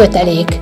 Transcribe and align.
Kötelék. 0.00 0.60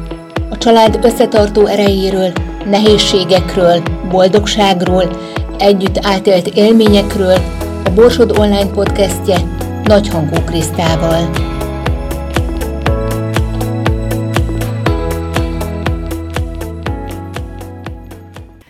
A 0.51 0.59
család 0.59 1.05
összetartó 1.05 1.67
erejéről, 1.67 2.33
nehézségekről, 2.65 3.83
boldogságról, 4.11 5.05
együtt 5.59 5.99
átélt 6.03 6.47
élményekről 6.47 7.37
a 7.85 7.91
Borsod 7.95 8.39
Online 8.39 8.71
podcastje 8.71 9.39
Nagyhangú 9.85 10.45
Krisztával. 10.45 11.31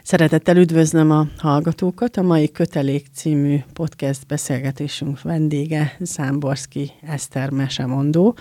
Szeretettel 0.02 0.56
üdvözlöm 0.56 1.10
a 1.10 1.26
hallgatókat. 1.38 2.16
A 2.16 2.22
mai 2.22 2.50
Kötelék 2.50 3.06
című 3.14 3.58
podcast 3.72 4.26
beszélgetésünk 4.26 5.22
vendége 5.22 5.96
Számborszki 6.00 6.90
Eszter 7.06 7.50
Mesemondó. 7.50 8.36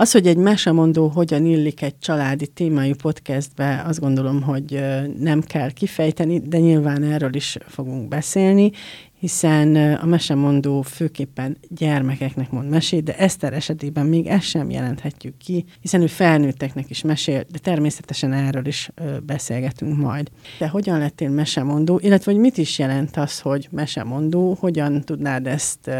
Az, 0.00 0.12
hogy 0.12 0.26
egy 0.26 0.36
mesemondó 0.36 1.08
hogyan 1.08 1.44
illik 1.44 1.82
egy 1.82 1.98
családi 1.98 2.46
témájú 2.46 2.94
podcastbe, 2.94 3.82
azt 3.86 4.00
gondolom, 4.00 4.42
hogy 4.42 4.84
nem 5.18 5.40
kell 5.40 5.70
kifejteni, 5.70 6.38
de 6.38 6.58
nyilván 6.58 7.02
erről 7.02 7.34
is 7.34 7.56
fogunk 7.66 8.08
beszélni, 8.08 8.70
hiszen 9.20 9.76
a 9.94 10.06
mesemondó 10.06 10.82
főképpen 10.82 11.56
gyermekeknek 11.68 12.50
mond 12.50 12.68
mesét, 12.68 13.02
de 13.02 13.16
Eszter 13.16 13.52
esetében 13.52 14.06
még 14.06 14.26
ezt 14.26 14.46
sem 14.46 14.70
jelenthetjük 14.70 15.36
ki, 15.36 15.64
hiszen 15.80 16.02
ő 16.02 16.06
felnőtteknek 16.06 16.90
is 16.90 17.02
mesél, 17.02 17.44
de 17.50 17.58
természetesen 17.58 18.32
erről 18.32 18.66
is 18.66 18.90
beszélgetünk 19.22 19.96
majd. 19.96 20.30
De 20.58 20.68
hogyan 20.68 20.98
lettél 20.98 21.30
mesemondó, 21.30 21.98
illetve 22.02 22.32
hogy 22.32 22.40
mit 22.40 22.58
is 22.58 22.78
jelent 22.78 23.16
az, 23.16 23.40
hogy 23.40 23.68
mesemondó, 23.70 24.56
hogyan 24.60 25.00
tudnád 25.00 25.46
ezt 25.46 25.90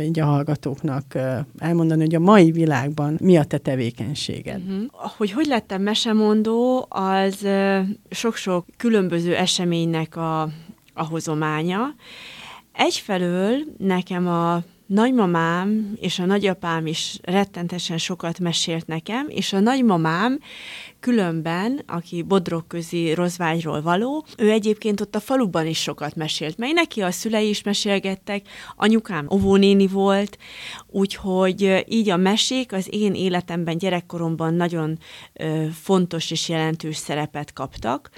így 0.00 0.20
a 0.20 0.24
hallgatóknak 0.24 1.18
elmondani, 1.58 2.00
hogy 2.00 2.14
a 2.14 2.20
mai 2.20 2.50
világban 2.50 3.18
mi 3.20 3.36
a 3.36 3.44
te 3.44 3.58
tevékenységed? 3.58 4.60
Uh-huh. 4.60 4.84
Hogy 5.16 5.30
hogy 5.30 5.46
lettem 5.46 5.82
mesemondó, 5.82 6.86
az 6.88 7.46
sok-sok 8.10 8.66
különböző 8.76 9.36
eseménynek 9.36 10.16
a, 10.16 10.42
a 10.94 11.04
hozománya, 11.04 11.94
Egyfelől 12.78 13.58
nekem 13.78 14.28
a 14.28 14.62
nagymamám 14.86 15.96
és 16.00 16.18
a 16.18 16.24
nagyapám 16.24 16.86
is 16.86 17.18
rettentesen 17.22 17.98
sokat 17.98 18.38
mesélt 18.38 18.86
nekem, 18.86 19.26
és 19.28 19.52
a 19.52 19.60
nagymamám 19.60 20.38
különben, 21.00 21.82
aki 21.86 22.22
Bodrogközi 22.22 23.14
Rozvágyról 23.14 23.82
való, 23.82 24.24
ő 24.36 24.50
egyébként 24.50 25.00
ott 25.00 25.14
a 25.14 25.20
faluban 25.20 25.66
is 25.66 25.82
sokat 25.82 26.14
mesélt, 26.14 26.58
mely 26.58 26.72
neki 26.72 27.00
a 27.00 27.10
szülei 27.10 27.48
is 27.48 27.62
mesélgettek, 27.62 28.48
anyukám 28.76 29.26
óvónéni 29.32 29.86
volt, 29.86 30.38
úgyhogy 30.86 31.84
így 31.88 32.10
a 32.10 32.16
mesék 32.16 32.72
az 32.72 32.88
én 32.90 33.14
életemben, 33.14 33.78
gyerekkoromban 33.78 34.54
nagyon 34.54 34.98
fontos 35.72 36.30
és 36.30 36.48
jelentős 36.48 36.96
szerepet 36.96 37.52
kaptak. 37.52 38.10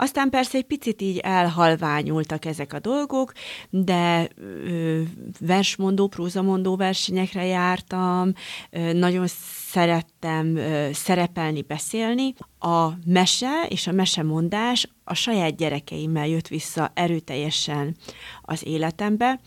Aztán 0.00 0.30
persze 0.30 0.58
egy 0.58 0.64
picit 0.64 1.02
így 1.02 1.18
elhalványultak 1.18 2.44
ezek 2.44 2.72
a 2.72 2.78
dolgok, 2.78 3.32
de 3.70 4.28
ö, 4.36 5.02
versmondó, 5.40 6.06
prózamondó 6.06 6.76
versenyekre 6.76 7.44
jártam, 7.44 8.32
ö, 8.70 8.92
nagyon 8.92 9.26
szerettem 9.70 10.56
ö, 10.56 10.88
szerepelni, 10.92 11.62
beszélni. 11.62 12.34
A 12.58 12.88
mese 13.06 13.66
és 13.68 13.86
a 13.86 13.92
mesemondás 13.92 14.88
a 15.04 15.14
saját 15.14 15.56
gyerekeimmel 15.56 16.26
jött 16.26 16.48
vissza 16.48 16.90
erőteljesen 16.94 17.96
az 18.42 18.66
életembe, 18.66 19.40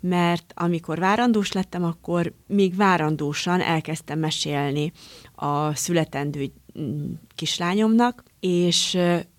mert 0.00 0.52
amikor 0.56 0.98
várandós 0.98 1.52
lettem, 1.52 1.84
akkor 1.84 2.32
még 2.46 2.76
várandósan 2.76 3.60
elkezdtem 3.60 4.18
mesélni 4.18 4.92
a 5.34 5.74
születendő 5.74 6.52
mm, 6.78 7.12
kislányomnak, 7.34 8.22
és 8.40 8.98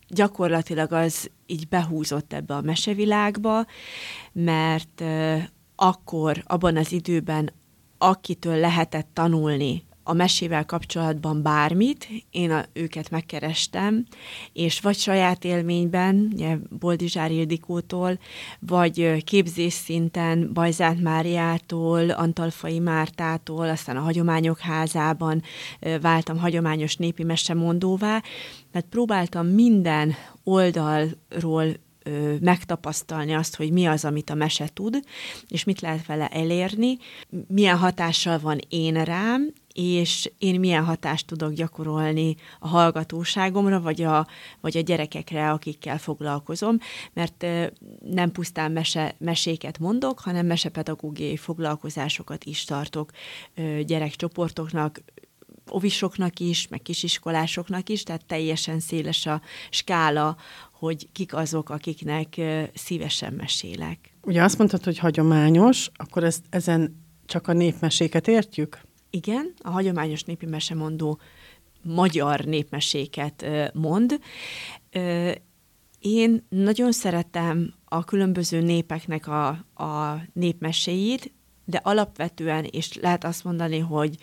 gyakorlatilag 0.09 0.91
az 0.91 1.29
így 1.45 1.67
behúzott 1.67 2.33
ebbe 2.33 2.55
a 2.55 2.61
mesevilágba, 2.61 3.65
mert 4.31 5.03
akkor, 5.75 6.43
abban 6.45 6.77
az 6.77 6.91
időben, 6.91 7.53
akitől 7.97 8.55
lehetett 8.55 9.09
tanulni 9.13 9.87
a 10.09 10.13
mesével 10.13 10.65
kapcsolatban 10.65 11.41
bármit, 11.41 12.07
én 12.31 12.51
a, 12.51 12.65
őket 12.73 13.09
megkerestem, 13.09 14.05
és 14.53 14.81
vagy 14.81 14.97
saját 14.97 15.43
élményben, 15.43 16.29
ugye 16.33 16.57
Boldizsár 16.79 17.31
Ildikótól, 17.31 18.19
vagy 18.59 19.23
képzés 19.23 19.73
szinten 19.73 20.53
Bajzát 20.53 21.01
Máriától, 21.01 22.09
Antalfai 22.09 22.79
Mártától, 22.79 23.69
aztán 23.69 23.97
a 23.97 24.01
Hagyományok 24.01 24.59
Házában 24.59 25.41
váltam 26.01 26.37
hagyományos 26.37 26.95
népi 26.95 27.23
mesemondóvá, 27.23 28.23
mert 28.71 28.85
próbáltam 28.89 29.47
minden 29.47 30.15
oldalról 30.43 31.65
ö, 32.03 32.35
megtapasztalni 32.41 33.33
azt, 33.33 33.55
hogy 33.55 33.71
mi 33.71 33.85
az, 33.85 34.05
amit 34.05 34.29
a 34.29 34.35
mese 34.35 34.67
tud, 34.73 34.99
és 35.47 35.63
mit 35.63 35.81
lehet 35.81 36.05
vele 36.05 36.27
elérni, 36.27 36.97
milyen 37.47 37.77
hatással 37.77 38.39
van 38.39 38.59
én 38.69 39.03
rám, 39.03 39.53
és 39.79 40.31
én 40.37 40.59
milyen 40.59 40.83
hatást 40.85 41.27
tudok 41.27 41.53
gyakorolni 41.53 42.35
a 42.59 42.67
hallgatóságomra, 42.67 43.81
vagy 43.81 44.01
a, 44.01 44.27
vagy 44.61 44.77
a 44.77 44.81
gyerekekre, 44.81 45.51
akikkel 45.51 45.97
foglalkozom, 45.97 46.77
mert 47.13 47.45
nem 48.09 48.31
pusztán 48.31 48.71
mese, 48.71 49.15
meséket 49.17 49.79
mondok, 49.79 50.19
hanem 50.19 50.45
mesepedagógiai 50.45 51.37
foglalkozásokat 51.37 52.43
is 52.43 52.63
tartok 52.63 53.11
gyerekcsoportoknak, 53.85 55.01
ovisoknak 55.67 56.39
is, 56.39 56.67
meg 56.67 56.81
kisiskolásoknak 56.81 57.89
is, 57.89 58.03
tehát 58.03 58.25
teljesen 58.25 58.79
széles 58.79 59.25
a 59.25 59.41
skála, 59.69 60.37
hogy 60.71 61.07
kik 61.11 61.33
azok, 61.33 61.69
akiknek 61.69 62.41
szívesen 62.73 63.33
mesélek. 63.33 64.13
Ugye 64.21 64.43
azt 64.43 64.57
mondtad, 64.57 64.83
hogy 64.83 64.97
hagyományos, 64.97 65.89
akkor 65.93 66.23
ezt, 66.23 66.43
ezen 66.49 67.05
csak 67.25 67.47
a 67.47 67.53
népmeséket 67.53 68.27
értjük? 68.27 68.87
Igen, 69.09 69.53
a 69.57 69.69
hagyományos 69.69 70.23
népi 70.23 70.45
mesemondó 70.45 71.19
magyar 71.81 72.45
népmeséket 72.45 73.45
mond. 73.73 74.19
Én 75.99 76.45
nagyon 76.49 76.91
szeretem 76.91 77.73
a 77.85 78.03
különböző 78.03 78.61
népeknek 78.61 79.27
a, 79.27 79.47
a 79.83 80.21
népmeséit, 80.33 81.31
de 81.65 81.79
alapvetően, 81.83 82.63
és 82.63 82.93
lehet 82.93 83.23
azt 83.23 83.43
mondani, 83.43 83.79
hogy 83.79 84.15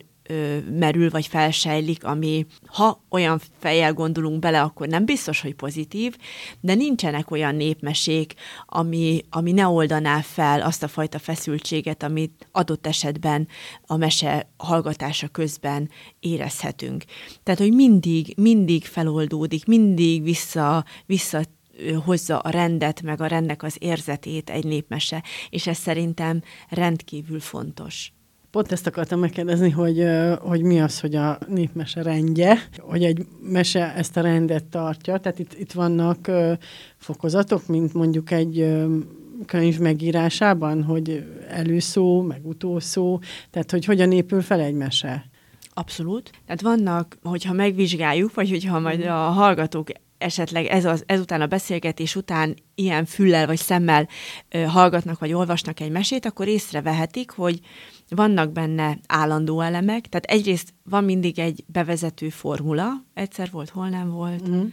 merül, 0.71 1.09
vagy 1.09 1.27
felsejlik, 1.27 2.03
ami 2.03 2.45
ha 2.65 3.03
olyan 3.09 3.41
fejjel 3.59 3.93
gondolunk 3.93 4.39
bele, 4.39 4.61
akkor 4.61 4.87
nem 4.87 5.05
biztos, 5.05 5.41
hogy 5.41 5.55
pozitív, 5.55 6.17
de 6.61 6.73
nincsenek 6.73 7.31
olyan 7.31 7.55
népmesék, 7.55 8.33
ami, 8.65 9.21
ami 9.29 9.51
ne 9.51 9.67
oldaná 9.67 10.21
fel 10.21 10.61
azt 10.61 10.83
a 10.83 10.87
fajta 10.87 11.19
feszültséget, 11.19 12.03
amit 12.03 12.47
adott 12.51 12.87
esetben 12.87 13.47
a 13.85 13.97
mese 13.97 14.49
hallgatása 14.57 15.27
közben 15.27 15.89
érezhetünk. 16.19 17.03
Tehát, 17.43 17.59
hogy 17.59 17.73
mindig, 17.73 18.33
mindig 18.37 18.85
feloldódik, 18.85 19.65
mindig 19.65 20.23
vissza, 20.23 20.85
vissza 21.05 21.41
hozza 22.05 22.39
a 22.39 22.49
rendet, 22.49 23.01
meg 23.01 23.21
a 23.21 23.27
rendnek 23.27 23.63
az 23.63 23.75
érzetét 23.79 24.49
egy 24.49 24.63
népmese, 24.63 25.23
és 25.49 25.67
ez 25.67 25.77
szerintem 25.77 26.41
rendkívül 26.69 27.39
fontos. 27.39 28.13
Pont 28.53 28.71
ezt 28.71 28.87
akartam 28.87 29.19
megkérdezni, 29.19 29.69
hogy, 29.69 30.07
hogy 30.39 30.61
mi 30.61 30.81
az, 30.81 30.99
hogy 30.99 31.15
a 31.15 31.37
népmese 31.47 32.01
rendje, 32.01 32.57
hogy 32.79 33.03
egy 33.03 33.25
mese 33.41 33.93
ezt 33.93 34.17
a 34.17 34.21
rendet 34.21 34.63
tartja, 34.63 35.17
tehát 35.17 35.39
itt, 35.39 35.59
itt 35.59 35.71
vannak 35.71 36.31
fokozatok, 36.97 37.67
mint 37.67 37.93
mondjuk 37.93 38.31
egy 38.31 38.75
könyv 39.45 39.79
megírásában, 39.79 40.83
hogy 40.83 41.25
előszó, 41.49 42.21
meg 42.21 42.45
utószó, 42.45 43.21
tehát 43.51 43.71
hogy 43.71 43.85
hogyan 43.85 44.11
épül 44.11 44.41
fel 44.41 44.59
egy 44.59 44.75
mese? 44.75 45.25
Abszolút. 45.73 46.31
Tehát 46.45 46.61
vannak, 46.61 47.17
hogyha 47.23 47.53
megvizsgáljuk, 47.53 48.33
vagy 48.33 48.49
hogyha 48.49 48.79
majd 48.79 48.99
mhm. 48.99 49.09
a 49.09 49.29
hallgatók 49.29 49.87
esetleg 50.17 50.65
ez 50.65 50.85
az, 50.85 51.03
ezután 51.05 51.41
a 51.41 51.47
beszélgetés 51.47 52.15
után 52.15 52.55
ilyen 52.75 53.05
füllel 53.05 53.45
vagy 53.45 53.57
szemmel 53.57 54.07
ö, 54.49 54.61
hallgatnak 54.61 55.19
vagy 55.19 55.33
olvasnak 55.33 55.79
egy 55.79 55.91
mesét, 55.91 56.25
akkor 56.25 56.47
észrevehetik, 56.47 57.31
hogy 57.31 57.59
vannak 58.09 58.51
benne 58.51 58.97
állandó 59.07 59.61
elemek, 59.61 60.07
tehát 60.07 60.25
egyrészt 60.25 60.73
van 60.83 61.03
mindig 61.03 61.39
egy 61.39 61.63
bevezető 61.67 62.29
formula, 62.29 63.03
egyszer 63.13 63.49
volt, 63.51 63.69
hol 63.69 63.89
nem 63.89 64.09
volt, 64.09 64.49
mm. 64.49 64.65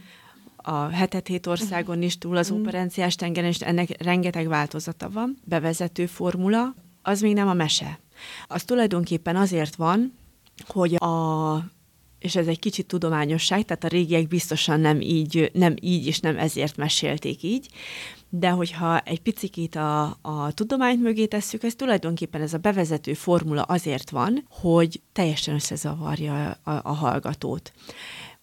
a 0.55 0.87
hetet 0.87 1.27
hét 1.27 1.47
országon 1.47 2.01
is 2.01 2.17
túl 2.17 2.37
az 2.37 2.51
mm. 2.51 2.59
operenciás 2.59 3.15
tengeren, 3.15 3.49
és 3.49 3.59
ennek 3.59 4.03
rengeteg 4.03 4.47
változata 4.47 5.09
van, 5.09 5.37
bevezető 5.43 6.05
formula, 6.05 6.75
az 7.01 7.21
még 7.21 7.33
nem 7.33 7.47
a 7.47 7.53
mese. 7.53 7.99
Az 8.47 8.63
tulajdonképpen 8.63 9.35
azért 9.35 9.75
van, 9.75 10.13
hogy 10.67 10.95
a 10.95 11.57
és 12.21 12.35
ez 12.35 12.47
egy 12.47 12.59
kicsit 12.59 12.87
tudományosság, 12.87 13.65
tehát 13.65 13.83
a 13.83 13.87
régiek 13.87 14.27
biztosan 14.27 14.79
nem 14.79 15.01
így, 15.01 15.51
nem 15.53 15.75
így 15.79 16.07
és 16.07 16.19
nem 16.19 16.37
ezért 16.37 16.77
mesélték 16.77 17.43
így, 17.43 17.67
de 18.33 18.49
hogyha 18.49 18.99
egy 18.99 19.21
picit 19.21 19.75
a, 19.75 20.17
a 20.21 20.51
tudományt 20.53 21.01
mögé 21.01 21.25
tesszük, 21.25 21.63
ez 21.63 21.75
tulajdonképpen 21.75 22.41
ez 22.41 22.53
a 22.53 22.57
bevezető 22.57 23.13
formula 23.13 23.61
azért 23.61 24.09
van, 24.09 24.45
hogy 24.49 25.01
teljesen 25.13 25.53
összezavarja 25.53 26.57
a, 26.63 26.71
a 26.71 26.93
hallgatót. 26.93 27.71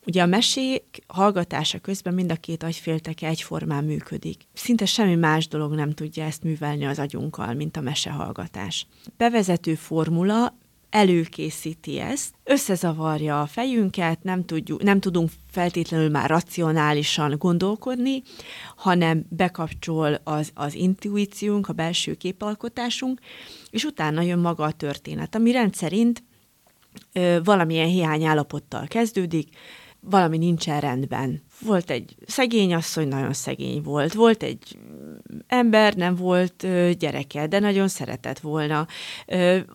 Ugye 0.07 0.23
a 0.23 0.27
mesék 0.27 1.03
hallgatása 1.07 1.79
közben 1.79 2.15
mind 2.15 2.31
a 2.31 2.35
két 2.35 2.63
agyfélteke 2.63 3.27
egyformán 3.27 3.85
működik. 3.85 4.47
Szinte 4.53 4.85
semmi 4.85 5.15
más 5.15 5.49
dolog 5.49 5.75
nem 5.75 5.93
tudja 5.93 6.25
ezt 6.25 6.43
művelni 6.43 6.87
az 6.87 6.99
agyunkkal, 6.99 7.55
mint 7.55 7.77
a 7.77 7.81
mesehallgatás. 7.81 8.87
Bevezető 9.17 9.75
formula 9.75 10.55
előkészíti 10.91 11.99
ezt, 11.99 12.35
összezavarja 12.45 13.41
a 13.41 13.47
fejünket, 13.47 14.23
nem, 14.23 14.45
tudjuk, 14.45 14.83
nem 14.83 15.01
tudunk 15.01 15.31
feltétlenül 15.51 16.11
már 16.11 16.31
racionálisan 16.31 17.35
gondolkodni, 17.39 18.23
hanem 18.77 19.25
bekapcsol 19.29 20.21
az, 20.25 20.51
az 20.55 20.75
intuíciónk, 20.75 21.69
a 21.69 21.73
belső 21.73 22.15
képalkotásunk, 22.15 23.21
és 23.71 23.85
utána 23.85 24.21
jön 24.23 24.39
maga 24.39 24.65
a 24.65 24.73
történet, 24.73 25.35
ami 25.35 25.53
rendszerint 25.53 26.23
ö, 27.13 27.39
valamilyen 27.45 27.89
hiányállapottal 27.89 28.87
kezdődik, 28.87 29.49
valami 30.01 30.39
nincsen 30.39 30.81
rendben. 30.81 31.43
Volt 31.61 31.91
egy 31.91 32.17
szegény 32.27 32.75
asszony, 32.75 33.09
nagyon 33.09 33.33
szegény 33.33 33.83
volt. 33.83 34.15
Volt 34.15 34.43
egy 34.43 34.79
ember, 35.47 35.95
nem 35.95 36.15
volt 36.15 36.67
gyereke, 36.99 37.47
de 37.47 37.59
nagyon 37.59 37.89
szeretett 37.89 38.39
volna. 38.39 38.87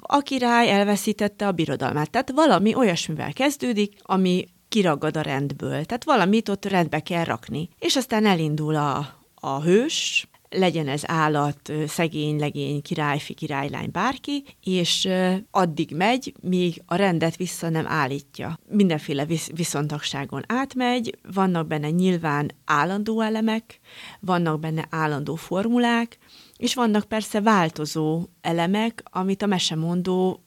A 0.02 0.18
király 0.20 0.70
elveszítette 0.70 1.48
a 1.48 1.52
birodalmát. 1.52 2.10
Tehát 2.10 2.32
valami 2.32 2.76
olyasmivel 2.76 3.34
kezdődik, 3.34 3.96
ami 4.02 4.46
kiragad 4.70 5.18
a 5.18 5.22
rendből. 5.22 5.86
Tehát 5.86 6.04
valamit 6.04 6.50
ott 6.50 6.66
rendbe 6.66 7.00
kell 7.00 7.24
rakni. 7.24 7.70
És 7.80 7.96
aztán 7.96 8.26
elindul 8.26 8.76
a, 8.76 9.20
a 9.36 9.62
hős, 9.62 10.28
legyen 10.54 10.88
ez 10.88 11.02
állat, 11.06 11.72
szegény, 11.88 12.40
legény, 12.40 12.82
királyfi, 12.82 13.34
királylány, 13.34 13.90
bárki, 13.92 14.44
és 14.64 15.10
addig 15.52 15.96
megy, 15.96 16.34
míg 16.42 16.82
a 16.86 16.96
rendet 16.96 17.36
vissza 17.36 17.70
nem 17.70 17.88
állítja. 17.88 18.60
Mindenféle 18.70 19.26
visz- 19.26 19.52
viszontagságon 19.56 20.44
átmegy, 20.48 21.18
vannak 21.34 21.68
benne 21.68 21.90
nyilván 21.90 22.52
állandó 22.66 23.22
elemek, 23.22 23.80
vannak 24.20 24.60
benne 24.60 24.88
állandó 24.90 25.36
formulák, 25.36 26.18
és 26.58 26.74
vannak 26.74 27.04
persze 27.04 27.42
változó 27.42 28.26
elemek, 28.42 29.04
amit 29.12 29.42
a 29.42 29.46
mesemondó 29.46 30.44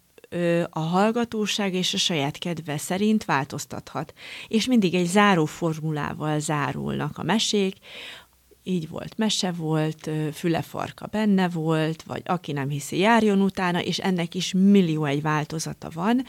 a 0.70 0.78
hallgatóság 0.78 1.74
és 1.74 1.94
a 1.94 1.98
saját 1.98 2.38
kedve 2.38 2.78
szerint 2.78 3.24
változtathat. 3.24 4.12
És 4.48 4.66
mindig 4.66 4.94
egy 4.94 5.06
záró 5.06 5.44
formulával 5.44 6.38
zárulnak 6.38 7.18
a 7.18 7.22
mesék, 7.22 7.74
így 8.66 8.88
volt, 8.88 9.16
mese 9.16 9.52
volt, 9.52 10.10
fülefarka 10.32 11.06
benne 11.06 11.48
volt, 11.48 12.02
vagy 12.02 12.22
aki 12.24 12.52
nem 12.52 12.68
hiszi, 12.68 12.98
járjon 12.98 13.40
utána, 13.40 13.82
és 13.82 13.98
ennek 13.98 14.34
is 14.34 14.52
millió 14.52 15.04
egy 15.04 15.22
változata 15.22 15.90
van, 15.94 16.24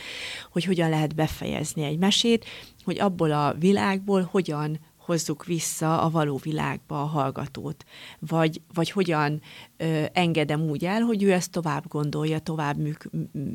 hogy 0.51 0.63
hogyan 0.63 0.89
lehet 0.89 1.16
befejezni 1.16 1.84
egy 1.84 1.98
mesét, 1.98 2.45
hogy 2.84 3.00
abból 3.00 3.31
a 3.31 3.54
világból 3.60 4.28
hogyan 4.31 4.80
hozzuk 4.98 5.45
vissza 5.45 6.01
a 6.01 6.10
való 6.10 6.39
világba 6.44 7.01
a 7.01 7.06
hallgatót, 7.06 7.86
vagy, 8.19 8.62
vagy 8.74 8.89
hogyan 8.89 9.42
ö, 9.78 10.04
engedem 10.13 10.62
úgy 10.62 10.86
el, 10.86 11.01
hogy 11.01 11.24
ő 11.24 11.31
ezt 11.31 11.51
tovább 11.51 11.88
gondolja, 11.88 12.39
tovább 12.39 12.78
műk, 12.78 13.10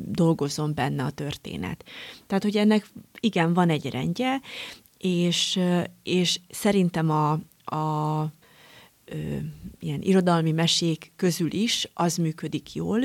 dolgozzon 0.07 0.73
benne 0.73 1.03
a 1.03 1.09
történet. 1.09 1.85
Tehát, 2.27 2.43
hogy 2.43 2.57
ennek 2.57 2.87
igen, 3.19 3.53
van 3.53 3.69
egy 3.69 3.89
rendje, 3.89 4.41
és, 4.97 5.59
és 6.03 6.39
szerintem 6.49 7.09
a, 7.09 7.31
a 7.75 8.31
ö, 9.05 9.37
ilyen 9.79 10.01
irodalmi 10.01 10.51
mesék 10.51 11.11
közül 11.15 11.53
is 11.53 11.89
az 11.93 12.17
működik 12.17 12.73
jól, 12.73 12.99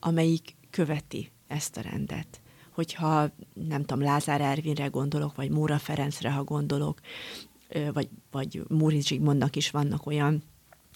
amelyik 0.00 0.56
követi 0.70 1.30
ezt 1.46 1.76
a 1.76 1.80
rendet. 1.80 2.40
Hogyha 2.70 3.30
nem 3.68 3.84
tudom, 3.84 4.02
Lázár 4.02 4.40
Ervinre 4.40 4.86
gondolok, 4.86 5.36
vagy 5.36 5.50
Móra 5.50 5.78
Ferencre, 5.78 6.30
ha 6.30 6.44
gondolok, 6.44 7.00
vagy, 7.92 8.08
vagy 8.30 8.62
Móri 8.68 9.00
Zsigmondnak 9.00 9.56
is 9.56 9.70
vannak 9.70 10.06
olyan 10.06 10.42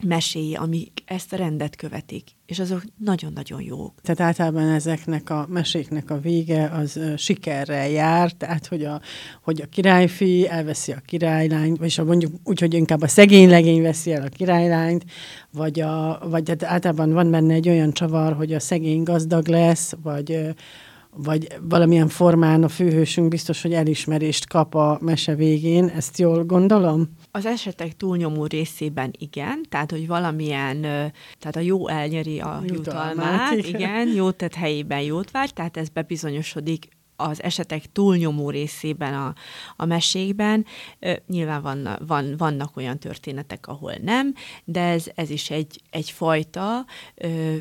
meséi, 0.05 0.55
amik 0.55 1.03
ezt 1.05 1.33
a 1.33 1.37
rendet 1.37 1.77
követik, 1.77 2.29
és 2.47 2.59
azok 2.59 2.83
nagyon-nagyon 2.99 3.63
jók. 3.63 3.93
Tehát 4.03 4.21
általában 4.21 4.69
ezeknek 4.69 5.31
a 5.31 5.47
meséknek 5.49 6.11
a 6.11 6.21
vége 6.21 6.69
az 6.69 7.01
sikerrel 7.17 7.89
jár, 7.89 8.33
tehát 8.33 8.67
hogy 8.67 8.85
a, 8.85 9.01
hogy 9.43 9.61
a 9.61 9.67
királyfi 9.67 10.49
elveszi 10.49 10.93
a 10.93 11.03
királylányt, 11.07 11.79
vagy 11.79 12.01
mondjuk 12.07 12.33
úgy, 12.45 12.61
hogy 12.61 12.75
inkább 12.75 13.03
a 13.03 13.09
szegény 13.09 13.49
legény 13.49 13.83
veszi 13.83 14.13
el 14.13 14.23
a 14.23 14.29
királylányt, 14.29 15.05
vagy, 15.51 15.81
a, 15.81 16.19
vagy 16.29 16.49
hát 16.49 16.63
általában 16.63 17.13
van 17.13 17.31
benne 17.31 17.55
egy 17.55 17.69
olyan 17.69 17.93
csavar, 17.93 18.33
hogy 18.33 18.53
a 18.53 18.61
szegény 18.61 19.03
gazdag 19.03 19.49
lesz, 19.49 19.93
vagy 20.03 20.55
vagy 21.17 21.47
valamilyen 21.69 22.09
formán 22.09 22.63
a 22.63 22.69
főhősünk 22.69 23.29
biztos, 23.29 23.63
hogy 23.63 23.73
elismerést 23.73 24.49
kap 24.49 24.75
a 24.75 24.99
mese 25.01 25.35
végén, 25.35 25.89
ezt 25.89 26.19
jól 26.19 26.45
gondolom? 26.45 27.09
Az 27.31 27.47
esetek 27.47 27.97
túlnyomó 27.97 28.47
részében 28.47 29.11
igen, 29.19 29.61
tehát 29.69 29.91
hogy 29.91 30.07
valamilyen, 30.07 30.81
tehát 31.39 31.57
a 31.57 31.61
jó 31.61 31.89
elnyeri 31.89 32.41
a 32.41 32.63
jutalmát, 32.67 33.15
jutalmát 33.17 33.53
igen. 33.53 33.81
igen, 33.81 34.09
jót 34.15 34.37
tett 34.37 34.55
helyében 34.55 35.01
jót 35.01 35.31
vár, 35.31 35.51
tehát 35.51 35.77
ez 35.77 35.89
bebizonyosodik 35.89 36.89
az 37.17 37.43
esetek 37.43 37.93
túlnyomó 37.93 38.51
részében 38.51 39.15
a, 39.15 39.35
a 39.77 39.85
mesékben. 39.85 40.67
Nyilván 41.27 41.63
van, 41.63 41.89
van, 42.07 42.35
vannak 42.37 42.77
olyan 42.77 42.99
történetek, 42.99 43.67
ahol 43.67 43.95
nem, 44.03 44.35
de 44.65 44.81
ez, 44.81 45.07
ez 45.15 45.31
is 45.31 45.51
egy, 45.51 45.81
egyfajta 45.91 46.87
ö, 47.15 47.57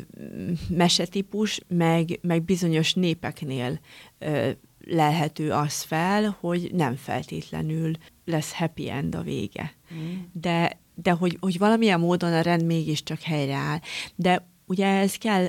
mesetípus, 0.69 1.61
meg, 1.67 2.19
meg 2.21 2.43
bizonyos 2.43 2.93
népeknél 2.93 3.79
ö, 4.19 4.49
lehető 4.87 5.51
az 5.51 5.81
fel, 5.81 6.37
hogy 6.39 6.69
nem 6.73 6.95
feltétlenül 6.95 7.91
lesz 8.25 8.53
happy 8.53 8.89
end 8.89 9.15
a 9.15 9.21
vége. 9.21 9.73
Mm. 9.93 10.15
De, 10.33 10.79
de 10.95 11.11
hogy, 11.11 11.37
hogy 11.39 11.57
valamilyen 11.57 11.99
módon 11.99 12.33
a 12.33 12.41
rend 12.41 12.65
mégiscsak 12.65 13.21
helyreáll. 13.21 13.79
De 14.15 14.47
ugye 14.65 14.87
ez 14.87 15.15
kell 15.15 15.47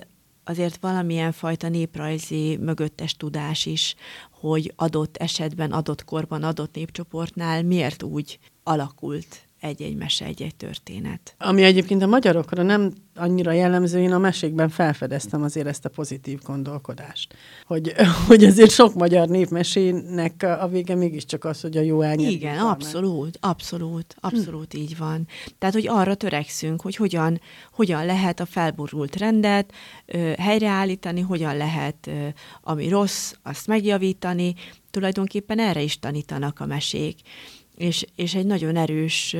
azért 0.49 0.77
valamilyen 0.81 1.33
fajta 1.33 1.69
néprajzi 1.69 2.57
mögöttes 2.57 3.17
tudás 3.17 3.67
is, 3.67 3.95
hogy 4.31 4.73
adott 4.77 5.17
esetben, 5.17 5.73
adott 5.73 6.05
korban, 6.05 6.43
adott 6.43 6.75
népcsoportnál 6.75 7.63
miért 7.63 8.03
úgy 8.03 8.39
alakult 8.63 9.46
egy-egy 9.67 9.97
mese, 9.97 10.25
egy-egy 10.25 10.55
történet. 10.55 11.35
Ami 11.39 11.63
egyébként 11.63 12.03
a 12.03 12.07
magyarokra 12.07 12.63
nem 12.63 12.93
annyira 13.15 13.53
jellemző, 13.53 14.01
én 14.01 14.13
a 14.13 14.19
mesékben 14.19 14.69
felfedeztem 14.69 15.43
azért 15.43 15.67
ezt 15.67 15.85
a 15.85 15.89
pozitív 15.89 16.41
gondolkodást. 16.43 17.35
Hogy, 17.67 17.95
hogy 18.29 18.45
azért 18.45 18.71
sok 18.71 18.95
magyar 18.95 19.29
népmesének 19.29 20.43
a 20.61 20.69
vége 20.69 20.95
mégiscsak 20.95 21.45
az, 21.45 21.61
hogy 21.61 21.77
a 21.77 21.81
jó 21.81 22.01
elnyert. 22.01 22.33
Igen, 22.33 22.59
abszolút, 22.59 23.39
abszolút, 23.41 24.17
abszolút 24.21 24.73
hm. 24.73 24.79
így 24.79 24.97
van. 24.97 25.27
Tehát, 25.59 25.75
hogy 25.75 25.89
arra 25.89 26.15
törekszünk, 26.15 26.81
hogy 26.81 26.97
hogyan, 26.97 27.41
hogyan 27.73 28.07
lehet 28.07 28.41
a 28.41 28.47
felborult 28.47 29.17
rendet 29.17 29.73
ö, 30.07 30.33
helyreállítani, 30.39 31.21
hogyan 31.21 31.57
lehet, 31.57 32.07
ö, 32.07 32.27
ami 32.63 32.89
rossz, 32.89 33.33
azt 33.43 33.67
megjavítani. 33.67 34.55
Tulajdonképpen 34.91 35.59
erre 35.59 35.83
is 35.83 35.99
tanítanak 35.99 36.61
a 36.61 36.67
mesék. 36.67 37.21
És, 37.77 38.07
és 38.15 38.35
egy 38.35 38.47
nagyon 38.47 38.77
erős, 38.77 39.37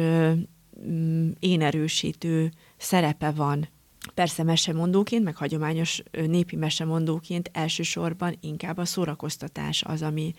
mm, 0.87 1.31
én 1.39 1.63
erősítő 1.63 2.53
szerepe 2.77 3.31
van. 3.31 3.69
Persze 4.15 4.43
mesemondóként, 4.43 5.25
meg 5.25 5.37
hagyományos 5.37 6.03
népi 6.11 6.57
mesemondóként 6.57 7.51
elsősorban 7.53 8.37
inkább 8.41 8.79
a 8.79 8.85
szórakoztatás 8.85 9.83
az, 9.83 10.03
ami 10.03 10.35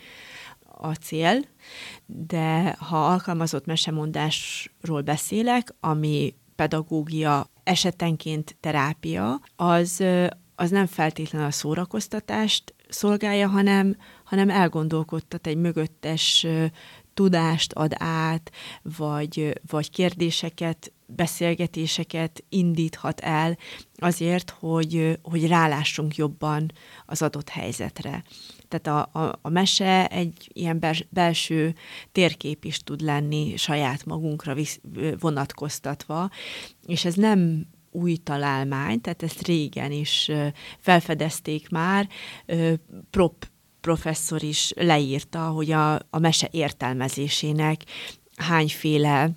a 0.77 0.93
cél, 0.93 1.43
de 2.05 2.75
ha 2.79 3.05
alkalmazott 3.07 3.65
mesemondásról 3.65 5.01
beszélek, 5.01 5.73
ami 5.79 6.35
pedagógia 6.55 7.49
esetenként 7.63 8.57
terápia, 8.59 9.41
az, 9.55 10.03
az 10.55 10.69
nem 10.69 10.85
feltétlenül 10.85 11.47
a 11.47 11.51
szórakoztatást 11.51 12.73
szolgálja, 12.89 13.47
hanem, 13.47 13.97
hanem 14.23 14.49
elgondolkodtat 14.49 15.47
egy 15.47 15.57
mögöttes 15.57 16.47
tudást 17.17 17.73
ad 17.73 17.93
át, 17.97 18.51
vagy, 18.97 19.59
vagy 19.69 19.89
kérdéseket 19.89 20.91
beszélgetéseket 21.05 22.43
indíthat 22.49 23.19
el 23.19 23.57
azért, 23.95 24.49
hogy, 24.49 25.19
hogy 25.21 25.47
rálássunk 25.47 26.15
jobban 26.15 26.71
az 27.05 27.21
adott 27.21 27.49
helyzetre. 27.49 28.23
Tehát 28.67 28.87
a, 29.13 29.19
a, 29.19 29.39
a 29.41 29.49
mese 29.49 30.07
egy 30.07 30.49
ilyen 30.53 30.83
belső 31.09 31.75
térkép 32.11 32.65
is 32.65 32.77
tud 32.77 33.01
lenni 33.01 33.55
saját 33.55 34.05
magunkra 34.05 34.53
visz, 34.53 34.79
vonatkoztatva, 35.19 36.29
és 36.85 37.05
ez 37.05 37.15
nem 37.15 37.67
új 37.91 38.15
találmány, 38.15 39.01
tehát 39.01 39.23
ezt 39.23 39.47
régen 39.47 39.91
is 39.91 40.31
felfedezték 40.79 41.69
már. 41.69 42.07
Prop 43.09 43.47
professzor 43.87 44.43
is 44.43 44.71
leírta, 44.75 45.39
hogy 45.39 45.71
a, 45.71 45.93
a 45.93 46.19
mese 46.19 46.47
értelmezésének 46.51 47.81
hányféle 48.35 49.29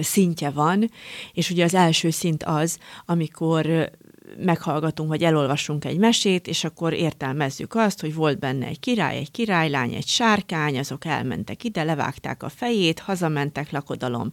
szintje 0.00 0.50
van, 0.50 0.90
és 1.32 1.50
ugye 1.50 1.64
az 1.64 1.74
első 1.74 2.10
szint 2.10 2.42
az, 2.42 2.78
amikor 3.06 3.90
meghallgatunk, 4.38 5.08
vagy 5.08 5.22
elolvasunk 5.24 5.84
egy 5.84 5.98
mesét, 5.98 6.46
és 6.46 6.64
akkor 6.64 6.92
értelmezzük 6.92 7.74
azt, 7.74 8.00
hogy 8.00 8.14
volt 8.14 8.38
benne 8.38 8.66
egy 8.66 8.80
király, 8.80 9.16
egy 9.16 9.30
királylány, 9.30 9.94
egy 9.94 10.06
sárkány, 10.06 10.78
azok 10.78 11.04
elmentek 11.04 11.64
ide, 11.64 11.82
levágták 11.82 12.42
a 12.42 12.48
fejét, 12.48 12.98
hazamentek, 12.98 13.70
lakodalom. 13.70 14.32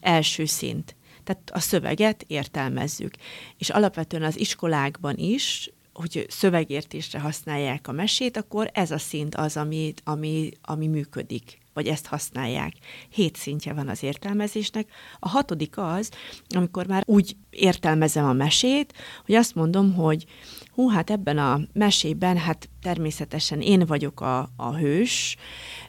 Első 0.00 0.44
szint. 0.44 0.96
Tehát 1.24 1.50
a 1.52 1.60
szöveget 1.60 2.24
értelmezzük. 2.26 3.14
És 3.58 3.70
alapvetően 3.70 4.22
az 4.22 4.38
iskolákban 4.38 5.16
is 5.16 5.70
hogy 5.92 6.26
szövegértésre 6.28 7.20
használják 7.20 7.88
a 7.88 7.92
mesét, 7.92 8.36
akkor 8.36 8.70
ez 8.74 8.90
a 8.90 8.98
szint 8.98 9.34
az, 9.34 9.56
ami, 9.56 9.94
ami, 10.04 10.50
ami 10.62 10.86
működik 10.86 11.60
vagy 11.74 11.86
ezt 11.86 12.06
használják. 12.06 12.72
Hét 13.08 13.36
szintje 13.36 13.72
van 13.72 13.88
az 13.88 14.02
értelmezésnek. 14.02 14.88
A 15.18 15.28
hatodik 15.28 15.78
az, 15.78 16.10
amikor 16.48 16.86
már 16.86 17.02
úgy 17.06 17.36
értelmezem 17.50 18.24
a 18.24 18.32
mesét, 18.32 18.92
hogy 19.26 19.34
azt 19.34 19.54
mondom, 19.54 19.94
hogy 19.94 20.24
hú, 20.70 20.88
hát 20.88 21.10
ebben 21.10 21.38
a 21.38 21.60
mesében, 21.72 22.36
hát 22.36 22.68
természetesen 22.82 23.60
én 23.60 23.86
vagyok 23.86 24.20
a, 24.20 24.48
a 24.56 24.74
hős, 24.76 25.36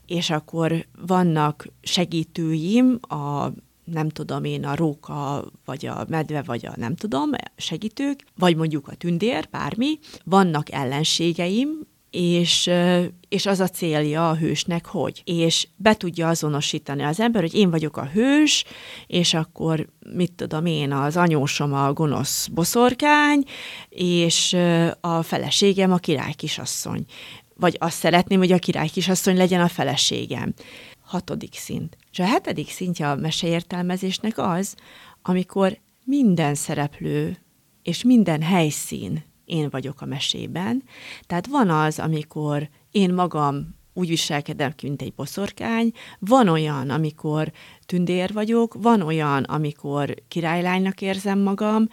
és 0.06 0.30
akkor 0.30 0.86
vannak 1.06 1.68
segítőim, 1.82 3.00
a 3.02 3.52
nem 3.84 4.10
tudom 4.10 4.44
én, 4.44 4.66
a 4.66 4.76
róka, 4.76 5.46
vagy 5.66 5.86
a 5.86 6.06
medve, 6.10 6.42
vagy 6.42 6.66
a 6.66 6.74
nem 6.76 6.96
tudom, 6.96 7.30
segítők, 7.56 8.24
vagy 8.36 8.56
mondjuk 8.56 8.88
a 8.88 8.96
tündér, 8.96 9.48
bármi. 9.52 10.00
Vannak 10.24 10.72
ellenségeim, 10.72 11.70
és, 12.16 12.70
és 13.30 13.46
az 13.46 13.60
a 13.60 13.68
célja 13.68 14.30
a 14.30 14.36
hősnek, 14.36 14.86
hogy. 14.86 15.22
És 15.26 15.68
be 15.76 15.96
tudja 15.96 16.28
azonosítani 16.28 17.04
az 17.04 17.20
ember, 17.20 17.42
hogy 17.42 17.54
én 17.54 17.70
vagyok 17.70 17.98
a 17.98 18.06
hős, 18.06 18.64
és 19.08 19.34
akkor 19.34 19.88
mit 20.14 20.32
tudom 20.32 20.66
én, 20.66 20.92
az 20.92 21.18
anyósom 21.18 21.74
a 21.74 21.94
gonosz 21.94 22.48
boszorkány, 22.48 23.44
és 23.90 24.58
a 25.02 25.22
feleségem 25.22 25.92
a 25.92 25.98
király 25.98 26.34
kisasszony. 26.34 27.06
Vagy 27.56 27.78
azt 27.80 27.98
szeretném, 27.98 28.40
hogy 28.40 28.52
a 28.52 28.60
király 28.60 28.88
kisasszony 28.88 29.38
legyen 29.38 29.62
a 29.62 29.68
feleségem. 29.68 30.54
Hatodik 31.02 31.56
szint. 31.56 31.98
És 32.14 32.20
a 32.20 32.26
hetedik 32.26 32.70
szintje 32.70 33.10
a 33.10 33.16
meseértelmezésnek 33.16 34.38
az, 34.38 34.76
amikor 35.22 35.78
minden 36.06 36.56
szereplő 36.56 37.38
és 37.84 38.04
minden 38.04 38.42
helyszín 38.42 39.24
én 39.46 39.70
vagyok 39.70 40.02
a 40.02 40.06
mesében. 40.06 40.84
Tehát 41.28 41.48
van 41.48 41.70
az, 41.70 42.00
amikor 42.00 42.70
én 42.92 43.14
magam 43.14 43.76
úgy 43.94 44.08
viselkedem, 44.08 44.74
mint 44.82 45.02
egy 45.02 45.14
boszorkány, 45.14 45.92
van 46.20 46.48
olyan, 46.48 46.90
amikor 46.90 47.52
tündér 47.86 48.34
vagyok, 48.34 48.74
van 48.74 49.02
olyan, 49.02 49.44
amikor 49.44 50.16
királylánynak 50.28 51.02
érzem 51.02 51.40
magam, 51.40 51.88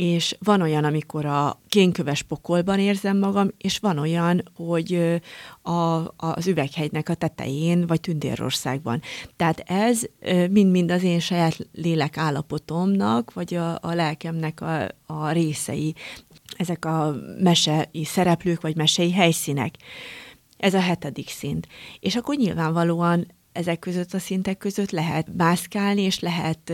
és 0.00 0.36
van 0.38 0.60
olyan, 0.60 0.84
amikor 0.84 1.24
a 1.24 1.60
kénköves 1.68 2.22
pokolban 2.22 2.78
érzem 2.78 3.18
magam, 3.18 3.50
és 3.58 3.78
van 3.78 3.98
olyan, 3.98 4.42
hogy 4.54 5.20
a, 5.62 6.02
az 6.16 6.46
üveghegynek 6.46 7.08
a 7.08 7.14
tetején, 7.14 7.86
vagy 7.86 8.00
Tündérországban. 8.00 9.00
Tehát 9.36 9.58
ez 9.66 10.02
mind-mind 10.50 10.90
az 10.90 11.02
én 11.02 11.20
saját 11.20 11.68
lélek 11.72 12.16
állapotomnak, 12.16 13.32
vagy 13.32 13.54
a, 13.54 13.78
a 13.80 13.94
lelkemnek 13.94 14.60
a, 14.60 14.86
a 15.06 15.30
részei 15.30 15.94
ezek 16.56 16.84
a 16.84 17.14
mesei 17.38 18.04
szereplők, 18.04 18.60
vagy 18.60 18.76
mesei 18.76 19.12
helyszínek. 19.12 19.74
Ez 20.56 20.74
a 20.74 20.80
hetedik 20.80 21.28
szint. 21.28 21.68
És 21.98 22.16
akkor 22.16 22.36
nyilvánvalóan 22.36 23.26
ezek 23.52 23.78
között 23.78 24.14
a 24.14 24.18
szintek 24.18 24.58
között 24.58 24.90
lehet 24.90 25.26
mászkálni, 25.36 26.02
és 26.02 26.20
lehet 26.20 26.72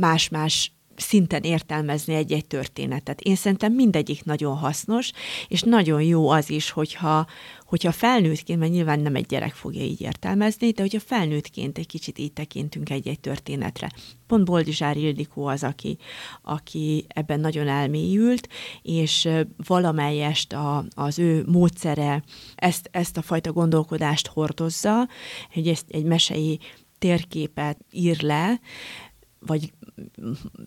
más-más 0.00 0.72
szinten 0.98 1.42
értelmezni 1.42 2.14
egy-egy 2.14 2.46
történetet. 2.46 3.20
Én 3.20 3.34
szerintem 3.34 3.72
mindegyik 3.72 4.24
nagyon 4.24 4.56
hasznos, 4.56 5.10
és 5.48 5.62
nagyon 5.62 6.02
jó 6.02 6.28
az 6.30 6.50
is, 6.50 6.70
hogyha, 6.70 7.26
hogyha 7.64 7.92
felnőttként, 7.92 8.58
mert 8.58 8.72
nyilván 8.72 9.00
nem 9.00 9.14
egy 9.14 9.26
gyerek 9.26 9.54
fogja 9.54 9.82
így 9.82 10.00
értelmezni, 10.00 10.70
de 10.70 10.82
hogyha 10.82 11.00
felnőttként 11.00 11.78
egy 11.78 11.86
kicsit 11.86 12.18
így 12.18 12.32
tekintünk 12.32 12.90
egy-egy 12.90 13.20
történetre. 13.20 13.90
Pont 14.26 14.44
Boldizsár 14.44 14.96
Ildikó 14.96 15.46
az, 15.46 15.64
aki, 15.64 15.98
aki 16.42 17.04
ebben 17.08 17.40
nagyon 17.40 17.68
elmélyült, 17.68 18.48
és 18.82 19.28
valamelyest 19.66 20.52
a, 20.52 20.84
az 20.94 21.18
ő 21.18 21.44
módszere 21.46 22.22
ezt, 22.54 22.88
ezt 22.92 23.16
a 23.16 23.22
fajta 23.22 23.52
gondolkodást 23.52 24.26
hordozza, 24.26 25.08
hogy 25.52 25.68
ezt 25.68 25.86
egy 25.88 26.04
mesei 26.04 26.58
térképet 26.98 27.78
ír 27.90 28.22
le, 28.22 28.60
vagy 29.38 29.72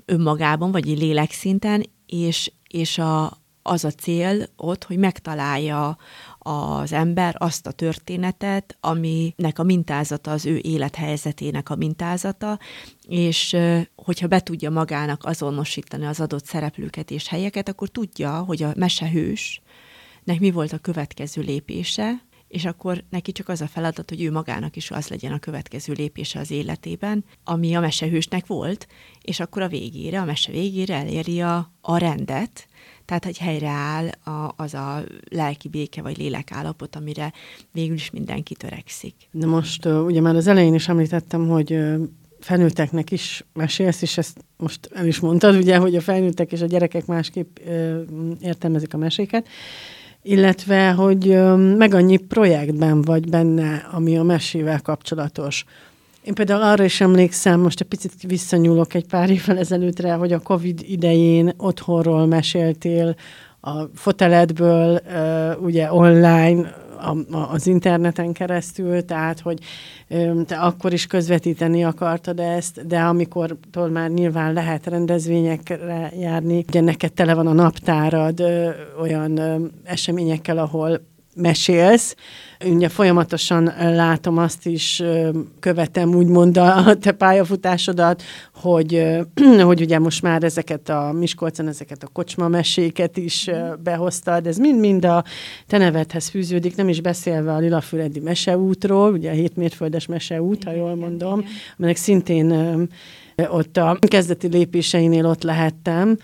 önmagában, 0.06 0.72
vagy 0.72 0.86
lélekszinten, 0.86 1.86
és, 2.06 2.52
és 2.68 2.98
a, 2.98 3.42
az 3.62 3.86
a 3.86 3.92
cél 3.92 4.46
ott, 4.56 4.84
hogy 4.84 4.98
megtalálja 4.98 5.98
az 6.40 6.92
ember 6.92 7.36
azt 7.38 7.68
a 7.68 7.72
történetet, 7.72 8.78
aminek 8.80 9.60
a 9.60 9.64
mintázata 9.64 10.32
az 10.32 10.46
ő 10.46 10.60
élethelyzetének 10.64 11.70
a 11.70 11.76
mintázata, 11.76 12.60
és 13.08 13.58
hogyha 13.96 14.28
be 14.28 14.40
tudja 14.40 14.70
magának 14.70 15.24
azonosítani 15.24 16.06
az 16.06 16.20
adott 16.20 16.46
szereplőket 16.46 17.12
és 17.12 17.28
helyeket, 17.28 17.70
akkor 17.70 17.88
tudja, 17.88 18.40
hogy 18.40 18.64
a 18.64 18.74
mesehősnek 18.76 20.40
mi 20.40 20.52
volt 20.52 20.74
a 20.74 20.78
következő 20.78 21.42
lépése, 21.42 22.22
és 22.52 22.66
akkor 22.66 23.04
neki 23.10 23.32
csak 23.32 23.50
az 23.50 23.62
a 23.62 23.68
feladat, 23.68 24.10
hogy 24.10 24.24
ő 24.24 24.32
magának 24.32 24.76
is 24.76 24.92
az 24.92 25.08
legyen 25.08 25.32
a 25.32 25.40
következő 25.40 25.94
lépése 25.94 26.40
az 26.40 26.52
életében, 26.52 27.24
ami 27.44 27.76
a 27.76 27.80
mesehősnek 27.80 28.48
volt, 28.48 28.88
és 29.22 29.40
akkor 29.40 29.62
a 29.62 29.68
végére, 29.68 30.22
a 30.22 30.26
mese 30.26 30.52
végére 30.52 30.96
eléri 30.96 31.42
a, 31.42 31.72
a 31.82 31.98
rendet, 31.98 32.68
tehát, 33.06 33.26
hogy 33.26 33.38
helyreáll 33.38 34.08
a, 34.08 34.54
az 34.56 34.74
a 34.74 35.04
lelki 35.30 35.70
béke 35.70 36.02
vagy 36.02 36.18
lélekállapot, 36.18 36.96
amire 36.96 37.34
végül 37.72 37.96
is 37.96 38.10
mindenki 38.10 38.56
törekszik. 38.56 39.16
De 39.32 39.46
most 39.46 39.86
ugye 39.86 40.22
már 40.22 40.36
az 40.36 40.48
elején 40.48 40.74
is 40.74 40.88
említettem, 40.88 41.48
hogy 41.48 41.80
felnőtteknek 42.40 43.12
is 43.12 43.46
mesélsz, 43.54 44.02
és 44.02 44.18
ezt 44.18 44.46
most 44.58 44.90
el 44.94 45.08
is 45.08 45.20
mondtad, 45.20 45.56
ugye, 45.56 45.78
hogy 45.78 45.96
a 45.96 46.02
felnőttek 46.02 46.52
és 46.52 46.62
a 46.62 46.66
gyerekek 46.66 47.06
másképp 47.06 47.58
uh, 47.66 48.02
értelmezik 48.42 48.94
a 48.94 48.98
meséket 48.98 49.48
illetve, 50.24 50.92
hogy 50.92 51.38
meg 51.78 51.94
annyi 51.94 52.18
projektben 52.18 53.02
vagy 53.02 53.30
benne, 53.30 53.88
ami 53.92 54.18
a 54.18 54.24
mesével 54.24 54.82
kapcsolatos, 54.82 55.66
Én 56.24 56.34
például 56.34 56.62
arra 56.62 56.84
is 56.84 57.02
emlékszem, 57.02 57.60
most 57.60 57.82
egy 57.82 57.88
picit 57.88 58.14
visszanyúlok 58.22 58.94
egy 58.94 59.08
pár 59.08 59.30
évvel 59.30 59.58
ezelőttre, 59.58 60.14
hogy 60.14 60.34
a 60.34 60.40
Covid 60.40 60.80
idején 60.88 61.54
otthonról 61.58 62.26
meséltél, 62.26 63.16
a 63.62 63.84
foteledből, 63.96 65.02
ugye 65.62 65.94
online, 65.94 66.74
a, 67.02 67.36
a, 67.36 67.52
az 67.52 67.68
interneten 67.68 68.34
keresztül, 68.34 69.06
tehát 69.06 69.40
hogy 69.40 69.60
te 70.46 70.56
akkor 70.56 70.94
is 70.94 71.08
közvetíteni 71.08 71.84
akartad 71.84 72.40
ezt, 72.40 72.88
de 72.88 73.00
amikor 73.00 73.58
már 73.92 74.10
nyilván 74.10 74.54
lehet 74.54 74.88
rendezvényekre 74.88 76.12
járni, 76.20 76.66
ugye 76.68 76.82
neked 76.82 77.14
tele 77.14 77.34
van 77.34 77.48
a 77.48 77.54
naptárad 77.54 78.44
olyan 79.00 79.40
eseményekkel, 79.84 80.58
ahol 80.58 81.02
mesélsz, 81.36 82.16
Ugye 82.66 82.90
folyamatosan 82.90 83.74
látom 83.78 84.38
azt 84.38 84.66
is, 84.66 85.04
követem 85.60 86.16
úgymond 86.16 86.58
a 86.58 86.96
te 87.00 87.12
pályafutásodat, 87.12 88.24
hogy, 88.54 89.08
hogy 89.70 89.82
ugye 89.82 90.00
most 90.00 90.22
már 90.22 90.44
ezeket 90.44 90.90
a 90.90 91.12
Miskolcon, 91.12 91.68
ezeket 91.68 92.04
a 92.04 92.08
kocsma 92.08 92.48
meséket 92.48 93.18
is 93.18 93.50
behoztad, 93.84 94.48
ez 94.48 94.58
mind-mind 94.58 95.06
a 95.06 95.24
te 95.68 95.78
nevedhez 95.78 96.28
fűződik, 96.28 96.76
nem 96.76 96.90
is 96.90 97.02
beszélve 97.02 97.54
a 97.54 97.60
Lilafüredi 97.60 98.20
meseútról, 98.20 99.12
ugye 99.12 99.30
a 99.30 99.34
hétmérföldes 99.34 100.06
meseút, 100.06 100.64
ha 100.64 100.72
jól 100.72 100.96
mondom, 100.96 101.46
aminek 101.78 101.96
szintén 101.96 102.52
ott 103.50 103.78
a 103.78 103.98
kezdeti 104.08 104.48
lépéseinél 104.48 105.26
ott 105.26 105.44
lehettem, 105.44 106.18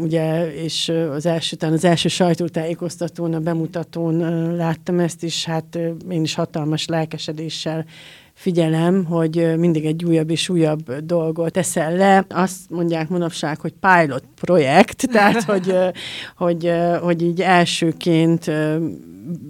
ugye, 0.00 0.54
és 0.54 0.92
az 1.10 1.26
első, 1.26 1.56
az 1.60 1.84
első 1.84 2.08
sajtótájékoztatón, 2.08 3.34
a 3.34 3.40
bemutatón 3.40 4.16
láttam 4.56 4.98
ezt 4.98 5.22
is, 5.22 5.44
hát 5.44 5.78
én 6.10 6.22
is 6.22 6.34
hatalmas 6.34 6.86
lelkesedéssel 6.86 7.84
figyelem, 8.36 9.04
hogy 9.04 9.52
mindig 9.56 9.84
egy 9.84 10.04
újabb 10.04 10.30
és 10.30 10.48
újabb 10.48 10.92
dolgot 10.92 11.52
teszel 11.52 11.96
le. 11.96 12.24
Azt 12.28 12.70
mondják 12.70 13.08
manapság, 13.08 13.60
hogy 13.60 13.74
pilot 13.80 14.24
projekt, 14.40 15.08
tehát 15.12 15.42
hogy, 15.42 15.74
hogy, 16.36 16.72
hogy 17.00 17.22
így 17.22 17.40
elsőként 17.40 18.50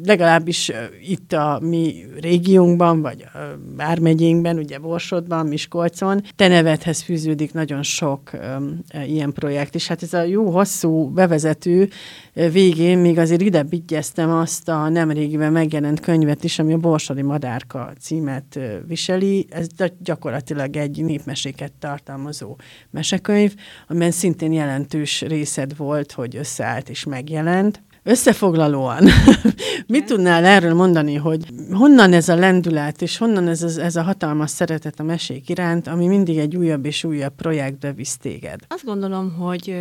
legalábbis 0.04 0.72
itt 1.08 1.32
a 1.32 1.58
mi 1.62 2.04
régiónkban, 2.20 3.02
vagy 3.02 3.24
a 3.34 3.38
Vármegyénkben, 3.76 4.58
ugye 4.58 4.78
Borsodban, 4.78 5.46
Miskolcon, 5.46 6.22
te 6.36 6.48
nevedhez 6.48 7.00
fűződik 7.02 7.52
nagyon 7.52 7.82
sok 7.82 8.30
um, 8.32 8.80
ilyen 9.06 9.32
projekt, 9.32 9.74
és 9.74 9.86
hát 9.86 10.02
ez 10.02 10.12
a 10.12 10.22
jó 10.22 10.50
hosszú 10.50 11.08
bevezető 11.08 11.88
végén 12.32 12.98
még 12.98 13.18
azért 13.18 13.40
ide 13.40 13.62
bigyeztem 13.62 14.30
azt 14.30 14.68
a 14.68 14.88
nemrégiben 14.88 15.52
megjelent 15.52 16.00
könyvet 16.00 16.44
is, 16.44 16.58
ami 16.58 16.72
a 16.72 16.78
Borsodi 16.78 17.22
Madárka 17.22 17.92
címet 18.00 18.58
viseli. 18.86 19.46
Ez 19.50 19.66
gyakorlatilag 19.98 20.76
egy 20.76 21.04
népmeséket 21.04 21.72
tartalmazó 21.72 22.56
mesekönyv, 22.90 23.54
amiben 23.88 24.10
szintén 24.10 24.52
jelentős 24.52 25.20
részed 25.20 25.76
volt, 25.76 26.12
hogy 26.12 26.36
összeállt 26.36 26.88
és 26.88 27.04
megjelent. 27.04 27.82
Összefoglalóan, 28.08 29.04
mit 29.86 30.04
tudnál 30.04 30.44
erről 30.44 30.74
mondani, 30.74 31.14
hogy 31.14 31.46
honnan 31.70 32.12
ez 32.12 32.28
a 32.28 32.34
lendület, 32.34 33.02
és 33.02 33.16
honnan 33.16 33.48
ez, 33.48 33.62
ez, 33.62 33.76
ez 33.76 33.96
a 33.96 34.02
hatalmas 34.02 34.50
szeretet 34.50 35.00
a 35.00 35.02
mesék 35.02 35.48
iránt, 35.48 35.86
ami 35.86 36.06
mindig 36.06 36.38
egy 36.38 36.56
újabb 36.56 36.84
és 36.84 37.04
újabb 37.04 37.34
projektbe 37.34 37.92
visz 37.92 38.16
téged? 38.16 38.60
Azt 38.68 38.84
gondolom, 38.84 39.32
hogy 39.32 39.76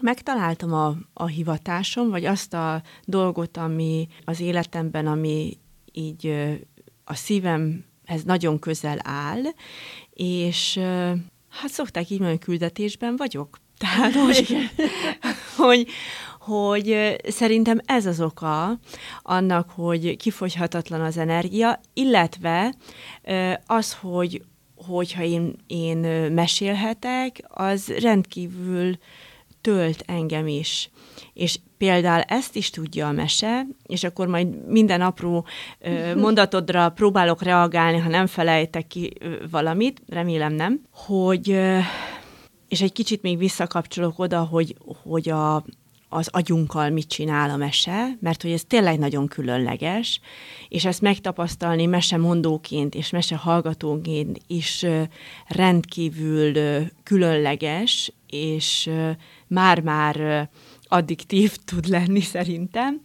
megtaláltam 0.00 0.72
a, 0.72 0.96
a 1.12 1.26
hivatásom, 1.26 2.10
vagy 2.10 2.24
azt 2.24 2.54
a 2.54 2.82
dolgot, 3.04 3.56
ami 3.56 4.08
az 4.24 4.40
életemben, 4.40 5.06
ami 5.06 5.58
így 5.92 6.34
a 7.04 7.14
szívemhez 7.14 8.22
nagyon 8.24 8.58
közel 8.58 8.98
áll, 9.02 9.42
és 10.14 10.78
hát 11.48 11.70
szokták 11.70 12.10
így 12.10 12.18
mondani, 12.18 12.38
küldetésben 12.38 13.16
vagyok. 13.16 13.58
Tehát, 13.78 14.14
hogy, 14.14 14.56
hogy, 15.66 15.86
hogy 16.50 17.16
szerintem 17.28 17.80
ez 17.84 18.06
az 18.06 18.20
oka 18.20 18.78
annak, 19.22 19.70
hogy 19.70 20.16
kifogyhatatlan 20.16 21.00
az 21.00 21.16
energia, 21.16 21.80
illetve 21.94 22.74
az, 23.66 23.96
hogy 24.00 24.42
hogyha 24.86 25.22
én, 25.22 25.54
én 25.66 25.98
mesélhetek, 26.32 27.40
az 27.48 27.92
rendkívül 28.00 28.98
tölt 29.60 30.02
engem 30.06 30.46
is. 30.46 30.90
És 31.32 31.58
például 31.78 32.22
ezt 32.22 32.56
is 32.56 32.70
tudja 32.70 33.08
a 33.08 33.12
mese, 33.12 33.66
és 33.86 34.04
akkor 34.04 34.26
majd 34.26 34.66
minden 34.66 35.00
apró 35.00 35.46
mondatodra 36.16 36.88
próbálok 36.88 37.42
reagálni, 37.42 37.98
ha 37.98 38.08
nem 38.08 38.26
felejtek 38.26 38.86
ki 38.86 39.12
valamit, 39.50 40.02
remélem 40.08 40.52
nem, 40.52 40.80
hogy 40.90 41.58
és 42.68 42.80
egy 42.80 42.92
kicsit 42.92 43.22
még 43.22 43.38
visszakapcsolok 43.38 44.18
oda, 44.18 44.44
hogy, 44.44 44.76
hogy 45.02 45.28
a, 45.28 45.64
az 46.12 46.28
agyunkkal 46.32 46.90
mit 46.90 47.08
csinál 47.08 47.50
a 47.50 47.56
mese, 47.56 48.08
mert 48.20 48.42
hogy 48.42 48.50
ez 48.50 48.64
tényleg 48.66 48.98
nagyon 48.98 49.26
különleges, 49.26 50.20
és 50.68 50.84
ezt 50.84 51.00
megtapasztalni 51.00 51.86
mesemondóként 51.86 52.94
és 52.94 53.10
mesehallgatóként 53.10 54.40
is 54.46 54.86
rendkívül 55.46 56.52
különleges, 57.02 58.12
és 58.26 58.90
már-már 59.46 60.48
addiktív 60.88 61.56
tud 61.70 61.88
lenni 61.88 62.20
szerintem, 62.20 63.00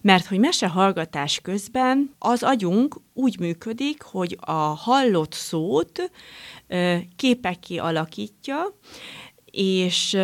mert 0.00 0.26
hogy 0.26 0.38
mesehallgatás 0.38 1.40
közben 1.40 2.14
az 2.18 2.42
agyunk 2.42 3.00
úgy 3.14 3.38
működik, 3.38 4.02
hogy 4.02 4.38
a 4.40 4.52
hallott 4.52 5.32
szót 5.32 6.10
képekké 7.16 7.76
alakítja, 7.76 8.78
és 9.60 10.16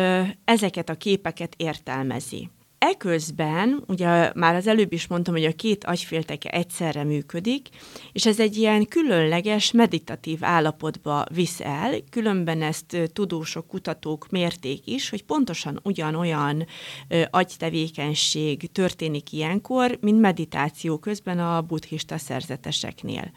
ezeket 0.45 0.89
a 0.89 0.95
képeket 0.95 1.53
értelmezi. 1.57 2.49
Eközben, 2.77 3.83
ugye 3.87 4.31
már 4.35 4.55
az 4.55 4.67
előbb 4.67 4.93
is 4.93 5.07
mondtam, 5.07 5.33
hogy 5.33 5.45
a 5.45 5.51
két 5.51 5.83
agyfélteke 5.83 6.49
egyszerre 6.49 7.03
működik, 7.03 7.69
és 8.11 8.25
ez 8.25 8.39
egy 8.39 8.57
ilyen 8.57 8.85
különleges, 8.85 9.71
meditatív 9.71 10.43
állapotba 10.43 11.25
visz 11.33 11.59
el, 11.59 11.93
különben 12.09 12.61
ezt 12.61 12.97
tudósok, 13.13 13.67
kutatók 13.67 14.29
mérték 14.29 14.87
is, 14.87 15.09
hogy 15.09 15.23
pontosan 15.23 15.79
ugyanolyan 15.83 16.65
ö, 17.07 17.21
agytevékenység 17.29 18.71
történik 18.71 19.31
ilyenkor, 19.31 19.97
mint 20.01 20.19
meditáció 20.19 20.97
közben 20.97 21.39
a 21.39 21.61
buddhista 21.61 22.17
szerzeteseknél. 22.17 23.31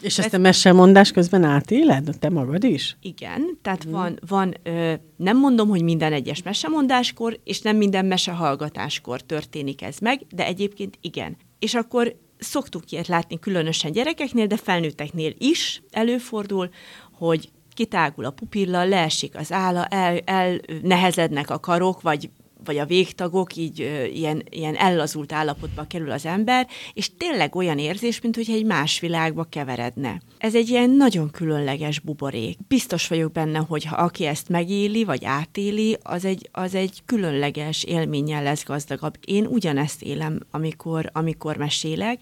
És 0.00 0.18
ezt 0.18 0.34
a 0.34 0.38
mesemondás 0.38 1.10
közben 1.10 1.44
átéled, 1.44 2.16
te 2.18 2.30
magad 2.30 2.64
is? 2.64 2.96
Igen, 3.02 3.58
tehát 3.62 3.82
hmm. 3.82 3.92
van, 3.92 4.18
van 4.28 4.54
ö, 4.62 4.92
nem 5.16 5.38
mondom, 5.38 5.68
hogy 5.68 5.82
minden 5.82 6.12
egyes 6.12 6.42
mesemondáskor, 6.42 7.40
és 7.44 7.60
nem 7.60 7.76
minden 7.76 8.04
mesehallgatáskor 8.04 9.20
történik 9.20 9.82
ez 9.82 9.98
meg, 9.98 10.20
de 10.30 10.46
egyébként 10.46 10.98
igen. 11.00 11.36
És 11.58 11.74
akkor 11.74 12.16
szoktuk 12.38 12.90
ilyet 12.90 13.06
látni 13.06 13.38
különösen 13.38 13.92
gyerekeknél, 13.92 14.46
de 14.46 14.56
felnőtteknél 14.56 15.34
is 15.38 15.82
előfordul, 15.90 16.70
hogy 17.12 17.50
kitágul 17.74 18.24
a 18.24 18.30
pupilla, 18.30 18.84
leesik 18.84 19.36
az 19.36 19.52
álla, 19.52 19.84
el, 19.84 20.18
elnehezednek 20.18 21.50
a 21.50 21.60
karok, 21.60 22.00
vagy 22.00 22.30
vagy 22.66 22.78
a 22.78 22.84
végtagok, 22.86 23.56
így 23.56 23.80
ö, 23.80 24.04
ilyen, 24.04 24.42
ilyen 24.50 24.74
ellazult 24.74 25.32
állapotba 25.32 25.86
kerül 25.86 26.10
az 26.10 26.26
ember, 26.26 26.66
és 26.92 27.10
tényleg 27.16 27.56
olyan 27.56 27.78
érzés, 27.78 28.20
mint 28.20 28.36
hogyha 28.36 28.52
egy 28.52 28.64
más 28.64 29.00
világba 29.00 29.44
keveredne. 29.44 30.20
Ez 30.38 30.54
egy 30.54 30.68
ilyen 30.68 30.90
nagyon 30.90 31.30
különleges 31.30 31.98
buborék. 31.98 32.58
Biztos 32.68 33.08
vagyok 33.08 33.32
benne, 33.32 33.58
hogy 33.58 33.84
ha 33.84 33.96
aki 33.96 34.24
ezt 34.24 34.48
megéli, 34.48 35.04
vagy 35.04 35.24
átéli, 35.24 35.96
az 36.02 36.24
egy, 36.24 36.48
az 36.52 36.74
egy 36.74 37.02
különleges 37.06 37.84
élménnyel 37.84 38.42
lesz 38.42 38.64
gazdagabb. 38.64 39.14
Én 39.26 39.46
ugyanezt 39.46 40.02
élem, 40.02 40.40
amikor, 40.50 41.10
amikor 41.12 41.56
mesélek, 41.56 42.20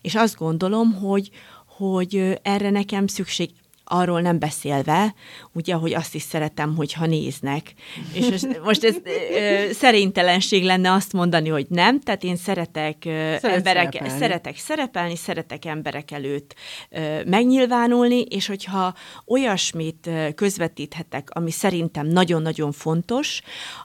és 0.00 0.14
azt 0.14 0.36
gondolom, 0.36 0.92
hogy, 0.92 1.30
hogy 1.66 2.38
erre 2.42 2.70
nekem 2.70 3.06
szükség 3.06 3.50
arról 3.92 4.20
nem 4.20 4.38
beszélve, 4.38 5.14
ugye, 5.52 5.74
hogy 5.74 5.94
azt 5.94 6.14
is 6.14 6.22
szeretem, 6.22 6.76
hogyha 6.76 7.06
néznek. 7.06 7.74
És 8.12 8.28
most, 8.28 8.60
most 8.64 8.84
ez 8.84 8.96
ö, 9.04 9.72
szerintelenség 9.72 10.64
lenne 10.64 10.92
azt 10.92 11.12
mondani, 11.12 11.48
hogy 11.48 11.66
nem, 11.68 12.00
tehát 12.00 12.22
én 12.22 12.36
szeretek 12.36 12.96
ö, 13.04 13.10
emberek, 13.42 13.92
szerepelni. 13.92 14.18
szeretek 14.18 14.56
szerepelni, 14.56 15.16
szeretek 15.16 15.64
emberek 15.64 16.10
előtt 16.10 16.54
ö, 16.90 17.24
megnyilvánulni, 17.24 18.20
és 18.20 18.46
hogyha 18.46 18.94
olyasmit 19.26 20.10
közvetíthetek, 20.34 21.28
ami 21.32 21.50
szerintem 21.50 22.06
nagyon-nagyon 22.06 22.72
fontos, 22.72 23.42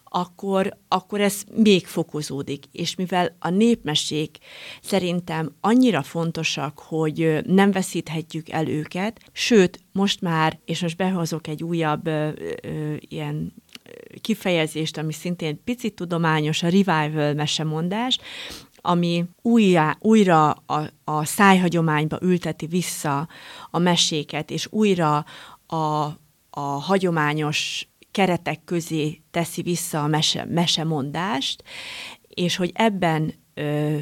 akkor, 0.09 0.77
akkor 0.87 1.21
ez 1.21 1.43
még 1.55 1.85
fokozódik. 1.85 2.65
És 2.71 2.95
mivel 2.95 3.35
a 3.39 3.49
népmesék 3.49 4.37
szerintem 4.81 5.55
annyira 5.61 6.01
fontosak, 6.01 6.79
hogy 6.79 7.39
nem 7.45 7.71
veszíthetjük 7.71 8.49
el 8.49 8.67
őket, 8.67 9.19
sőt, 9.31 9.79
most 9.97 10.21
már, 10.21 10.59
és 10.65 10.81
most 10.81 10.97
behozok 10.97 11.47
egy 11.47 11.63
újabb 11.63 12.07
ö, 12.07 12.29
ö, 12.61 12.95
ilyen 12.99 13.53
kifejezést, 14.21 14.97
ami 14.97 15.13
szintén 15.13 15.63
picit 15.63 15.95
tudományos, 15.95 16.63
a 16.63 16.69
revival 16.69 17.33
mesemondás. 17.33 18.19
ami 18.81 19.25
újra, 19.41 19.97
újra 19.99 20.51
a, 20.51 20.89
a 21.03 21.25
szájhagyományba 21.25 22.17
ülteti 22.21 22.65
vissza 22.65 23.27
a 23.71 23.79
meséket, 23.79 24.51
és 24.51 24.67
újra 24.71 25.25
a, 25.65 25.75
a 26.49 26.59
hagyományos 26.59 27.87
keretek 28.11 28.63
közé 28.65 29.21
teszi 29.31 29.61
vissza 29.61 30.03
a 30.03 30.07
mese, 30.07 30.45
mesemondást, 30.45 31.63
és 32.27 32.55
hogy 32.55 32.71
ebben 32.73 33.33
ö, 33.53 33.97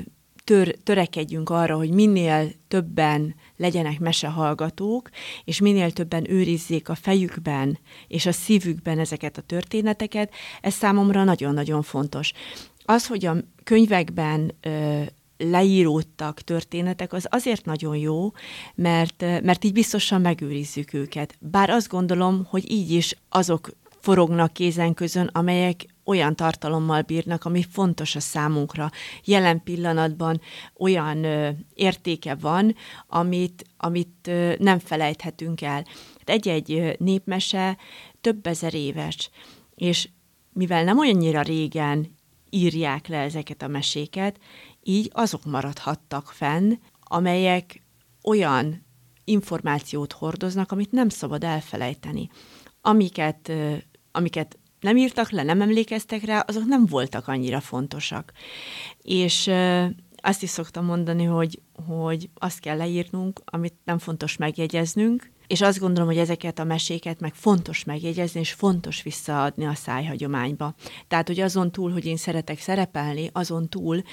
tör, 0.45 0.75
törekedjünk 0.83 1.49
arra, 1.49 1.75
hogy 1.75 1.89
minél 1.89 2.51
többen 2.67 3.35
legyenek 3.57 3.99
mesehallgatók, 3.99 5.09
és 5.43 5.59
minél 5.59 5.91
többen 5.91 6.31
őrizzék 6.31 6.89
a 6.89 6.95
fejükben 6.95 7.79
és 8.07 8.25
a 8.25 8.31
szívükben 8.31 8.99
ezeket 8.99 9.37
a 9.37 9.41
történeteket, 9.41 10.33
ez 10.61 10.73
számomra 10.73 11.23
nagyon-nagyon 11.23 11.81
fontos. 11.81 12.31
Az, 12.85 13.07
hogy 13.07 13.25
a 13.25 13.35
könyvekben 13.63 14.51
ö, 14.61 15.01
leíródtak 15.37 16.41
történetek, 16.41 17.13
az 17.13 17.27
azért 17.29 17.65
nagyon 17.65 17.97
jó, 17.97 18.31
mert, 18.75 19.21
mert 19.21 19.63
így 19.63 19.73
biztosan 19.73 20.21
megőrizzük 20.21 20.93
őket. 20.93 21.35
Bár 21.39 21.69
azt 21.69 21.87
gondolom, 21.89 22.47
hogy 22.49 22.71
így 22.71 22.91
is 22.91 23.15
azok 23.29 23.69
forognak 23.99 24.53
kézen 24.53 24.93
közön, 24.93 25.29
amelyek 25.33 25.85
olyan 26.05 26.35
tartalommal 26.35 27.01
bírnak, 27.01 27.45
ami 27.45 27.63
fontos 27.63 28.15
a 28.15 28.19
számunkra. 28.19 28.91
Jelen 29.23 29.63
pillanatban 29.63 30.41
olyan 30.77 31.23
ö, 31.23 31.49
értéke 31.73 32.35
van, 32.35 32.75
amit, 33.07 33.65
amit 33.77 34.27
ö, 34.27 34.53
nem 34.59 34.79
felejthetünk 34.79 35.61
el. 35.61 35.85
Egy-egy 36.23 36.95
népmese 36.99 37.77
több 38.21 38.47
ezer 38.47 38.73
éves, 38.73 39.29
és 39.75 40.09
mivel 40.53 40.83
nem 40.83 40.99
olyannyira 40.99 41.41
régen 41.41 42.15
írják 42.49 43.07
le 43.07 43.17
ezeket 43.17 43.61
a 43.61 43.67
meséket, 43.67 44.39
így 44.83 45.09
azok 45.13 45.45
maradhattak 45.45 46.31
fenn, 46.31 46.73
amelyek 46.99 47.81
olyan 48.23 48.85
információt 49.23 50.13
hordoznak, 50.13 50.71
amit 50.71 50.91
nem 50.91 51.09
szabad 51.09 51.43
elfelejteni. 51.43 52.29
Amiket, 52.81 53.51
amiket 54.11 54.57
nem 54.85 54.97
írtak 54.97 55.29
le, 55.29 55.43
nem 55.43 55.61
emlékeztek 55.61 56.23
rá, 56.23 56.39
azok 56.39 56.65
nem 56.65 56.85
voltak 56.85 57.27
annyira 57.27 57.59
fontosak. 57.59 58.31
És 59.01 59.51
azt 60.15 60.43
is 60.43 60.49
szoktam 60.49 60.85
mondani, 60.85 61.23
hogy, 61.23 61.61
hogy 61.87 62.29
azt 62.33 62.59
kell 62.59 62.77
leírnunk, 62.77 63.41
amit 63.45 63.73
nem 63.83 63.97
fontos 63.97 64.37
megjegyeznünk, 64.37 65.31
és 65.47 65.61
azt 65.61 65.79
gondolom, 65.79 66.09
hogy 66.09 66.17
ezeket 66.17 66.59
a 66.59 66.63
meséket 66.63 67.19
meg 67.19 67.33
fontos 67.33 67.83
megjegyezni, 67.83 68.39
és 68.39 68.51
fontos 68.51 69.03
visszaadni 69.03 69.65
a 69.65 69.73
szájhagyományba. 69.73 70.73
Tehát, 71.07 71.27
hogy 71.27 71.39
azon 71.39 71.71
túl, 71.71 71.91
hogy 71.91 72.05
én 72.05 72.17
szeretek 72.17 72.59
szerepelni, 72.59 73.29
azon 73.33 73.69
túl, 73.69 74.03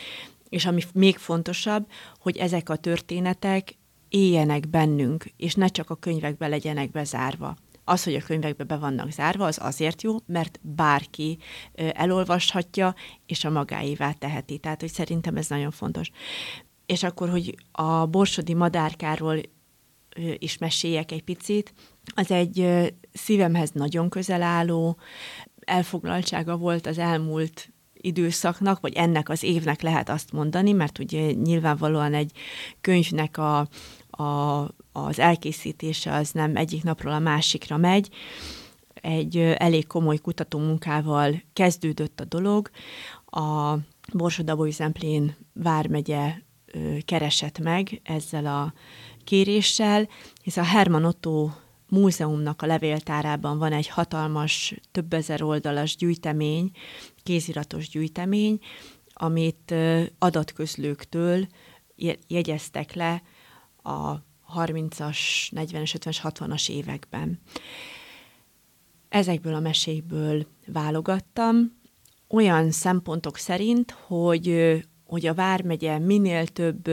és 0.49 0.67
ami 0.67 0.83
még 0.95 1.17
fontosabb, 1.17 1.87
hogy 2.19 2.37
ezek 2.37 2.69
a 2.69 2.77
történetek 2.77 3.75
éljenek 4.09 4.69
bennünk, 4.69 5.25
és 5.37 5.55
ne 5.55 5.67
csak 5.67 5.91
a 5.91 5.95
könyvekbe 5.95 6.47
legyenek 6.47 6.91
bezárva. 6.91 7.57
Az, 7.85 8.05
hogy 8.05 8.14
a 8.14 8.23
könyvekbe 8.23 8.64
be 8.64 8.77
vannak 8.77 9.11
zárva, 9.11 9.47
az 9.47 9.59
azért 9.61 10.03
jó, 10.03 10.16
mert 10.27 10.61
bárki 10.62 11.38
elolvashatja, 11.75 12.95
és 13.27 13.45
a 13.45 13.51
magáévá 13.51 14.12
teheti. 14.12 14.59
Tehát, 14.59 14.81
hogy 14.81 14.92
szerintem 14.92 15.37
ez 15.37 15.49
nagyon 15.49 15.71
fontos. 15.71 16.11
És 16.87 17.03
akkor, 17.03 17.31
hogy 17.31 17.55
a 17.73 18.07
borsodi 18.07 18.55
madárkáról 18.55 19.40
is 20.38 20.59
meséljek 20.59 21.12
egy 21.12 21.23
picit, 21.23 21.73
az 22.14 22.31
egy 22.31 22.68
szívemhez 23.12 23.71
nagyon 23.71 24.09
közel 24.09 24.42
álló 24.42 24.99
elfoglaltsága 25.61 26.57
volt 26.57 26.87
az 26.87 26.99
elmúlt 26.99 27.73
időszaknak, 27.92 28.81
vagy 28.81 28.92
ennek 28.92 29.29
az 29.29 29.42
évnek 29.42 29.83
lehet 29.83 30.09
azt 30.09 30.33
mondani, 30.33 30.73
mert 30.73 30.99
ugye 30.99 31.33
nyilvánvalóan 31.33 32.14
egy 32.14 32.33
könyvnek 32.81 33.37
a, 33.38 33.68
a, 34.11 34.25
az 34.92 35.18
elkészítése 35.18 36.14
az 36.14 36.31
nem 36.31 36.57
egyik 36.57 36.83
napról 36.83 37.12
a 37.12 37.18
másikra 37.18 37.76
megy. 37.76 38.09
Egy 38.94 39.37
elég 39.38 39.87
komoly 39.87 40.16
kutatómunkával 40.16 41.42
kezdődött 41.52 42.20
a 42.20 42.24
dolog. 42.24 42.70
A 43.26 43.74
Borsod 44.12 44.70
Zemplén 44.70 45.37
vármegye 45.52 46.35
keresett 47.05 47.59
meg 47.59 48.00
ezzel 48.05 48.46
a 48.46 48.72
kéréssel, 49.24 50.09
hisz 50.42 50.57
a 50.57 50.62
Herman 50.62 51.05
Otto 51.05 51.50
múzeumnak 51.88 52.62
a 52.62 52.66
levéltárában 52.66 53.59
van 53.59 53.72
egy 53.72 53.88
hatalmas, 53.88 54.74
több 54.92 55.12
ezer 55.12 55.42
oldalas 55.42 55.96
gyűjtemény, 55.96 56.70
kéziratos 57.22 57.88
gyűjtemény, 57.88 58.59
amit 59.12 59.74
adatközlőktől 60.18 61.46
jegyeztek 62.26 62.94
le 62.94 63.22
a 63.83 64.14
30-as, 64.57 65.19
40-es, 65.51 65.95
50-es, 65.99 66.19
60-as 66.23 66.71
években. 66.71 67.41
Ezekből 69.09 69.55
a 69.55 69.61
mesékből 69.61 70.47
válogattam, 70.67 71.81
olyan 72.29 72.71
szempontok 72.71 73.37
szerint, 73.37 73.91
hogy, 73.91 74.77
hogy 75.05 75.27
a 75.27 75.35
Vármegye 75.35 75.99
minél 75.99 76.47
több 76.47 76.91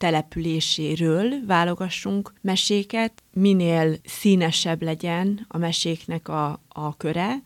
településéről 0.00 1.46
válogassunk 1.46 2.32
meséket, 2.40 3.22
minél 3.32 3.96
színesebb 4.04 4.82
legyen 4.82 5.46
a 5.48 5.58
meséknek 5.58 6.28
a, 6.28 6.60
a 6.68 6.96
köre. 6.96 7.42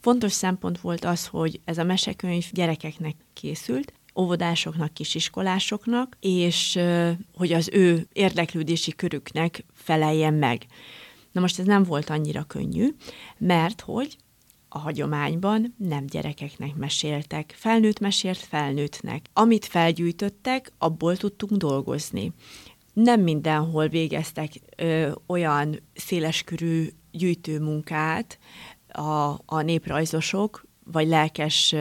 Fontos 0.00 0.32
szempont 0.32 0.80
volt 0.80 1.04
az, 1.04 1.26
hogy 1.26 1.60
ez 1.64 1.78
a 1.78 1.84
mesekönyv 1.84 2.46
gyerekeknek 2.52 3.14
készült, 3.32 3.92
óvodásoknak, 4.16 4.94
kisiskolásoknak, 4.94 6.16
és 6.20 6.78
hogy 7.34 7.52
az 7.52 7.68
ő 7.72 8.06
érdeklődési 8.12 8.94
körüknek 8.94 9.64
feleljen 9.72 10.34
meg. 10.34 10.66
Na 11.32 11.40
most 11.40 11.58
ez 11.58 11.66
nem 11.66 11.82
volt 11.82 12.10
annyira 12.10 12.42
könnyű, 12.42 12.88
mert 13.38 13.80
hogy 13.80 14.16
a 14.68 14.78
hagyományban 14.78 15.74
nem 15.78 16.06
gyerekeknek 16.06 16.74
meséltek, 16.74 17.54
felnőtt 17.56 17.98
mesélt 17.98 18.38
felnőttnek. 18.38 19.26
Amit 19.32 19.66
felgyűjtöttek, 19.66 20.72
abból 20.78 21.16
tudtunk 21.16 21.52
dolgozni. 21.52 22.32
Nem 22.92 23.20
mindenhol 23.20 23.88
végeztek 23.88 24.52
ö, 24.76 25.10
olyan 25.26 25.80
széleskörű 25.94 26.88
gyűjtőmunkát 27.10 28.38
a, 28.88 29.40
a 29.44 29.60
néprajzosok, 29.62 30.65
vagy 30.92 31.08
lelkes 31.08 31.74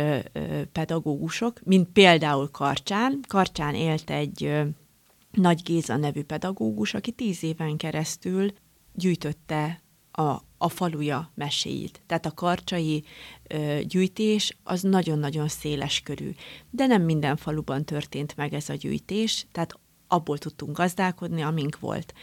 pedagógusok, 0.72 1.60
mint 1.64 1.90
például 1.90 2.50
Karcsán. 2.52 3.20
Karcsán 3.28 3.76
élt 3.76 4.10
egy 4.10 4.62
Nagy 5.32 5.62
Géza 5.64 5.96
nevű 5.96 6.24
pedagógus, 6.24 6.94
aki 6.94 7.12
tíz 7.12 7.44
éven 7.44 7.78
keresztül 7.78 8.54
gyűjtötte 8.94 9.82
a, 10.12 10.42
a 10.58 10.70
faluja 10.70 11.32
meséit. 11.36 12.02
Tehát 12.06 12.26
a 12.26 12.34
karcsai 12.34 13.04
gyűjtés 13.84 14.58
az 14.64 14.82
nagyon-nagyon 14.82 15.48
széles 15.48 16.02
körű. 16.02 16.30
De 16.70 16.86
nem 16.86 17.02
minden 17.02 17.38
faluban 17.38 17.86
történt 17.86 18.36
meg 18.36 18.54
ez 18.54 18.70
a 18.70 18.74
gyűjtés, 18.74 19.46
tehát 19.52 19.80
abból 20.08 20.38
tudtunk 20.38 20.78
gazdálkodni, 20.78 21.42
amink 21.42 21.80
volt. 21.80 22.14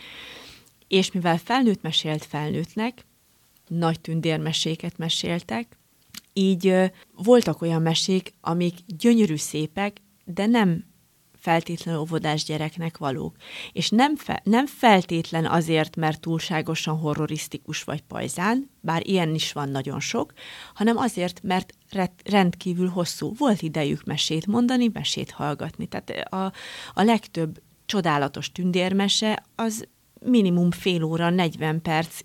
És 0.88 1.12
mivel 1.12 1.38
felnőtt 1.38 1.83
mesélt 1.83 2.25
felnőttnek, 2.25 3.07
nagy 3.68 4.01
tündérmeséket 4.01 4.99
meséltek, 4.99 5.79
így 6.33 6.92
voltak 7.16 7.62
olyan 7.62 7.83
mesék, 7.83 8.35
amik 8.40 8.75
gyönyörű 8.87 9.37
szépek, 9.37 9.97
de 10.25 10.47
nem 10.47 10.90
feltétlenül 11.42 12.01
óvodás 12.01 12.45
gyereknek 12.45 12.99
valók. 12.99 13.37
És 13.73 13.90
nem, 13.90 14.16
fe, 14.16 14.40
nem 14.45 14.66
feltétlen 14.66 15.47
azért, 15.47 15.97
mert 15.97 16.21
túlságosan 16.21 16.99
horrorisztikus 16.99 17.83
vagy 17.83 18.01
pajzán, 18.01 18.71
bár 18.81 19.07
ilyen 19.07 19.35
is 19.35 19.53
van 19.53 19.68
nagyon 19.68 20.01
sok, 20.01 20.33
hanem 20.75 20.97
azért, 20.97 21.42
mert 21.42 21.73
rendkívül 22.25 22.88
hosszú. 22.88 23.33
Volt 23.38 23.62
idejük 23.62 24.05
mesét 24.05 24.47
mondani, 24.47 24.90
mesét 24.92 25.31
hallgatni. 25.31 25.87
Tehát 25.87 26.11
a, 26.33 26.53
a 26.95 27.03
legtöbb 27.03 27.62
csodálatos 27.87 28.53
tündérmese 28.53 29.42
az 29.55 29.87
minimum 30.21 30.71
fél 30.71 31.03
óra, 31.03 31.31
40 31.31 31.83
perc, 31.83 32.21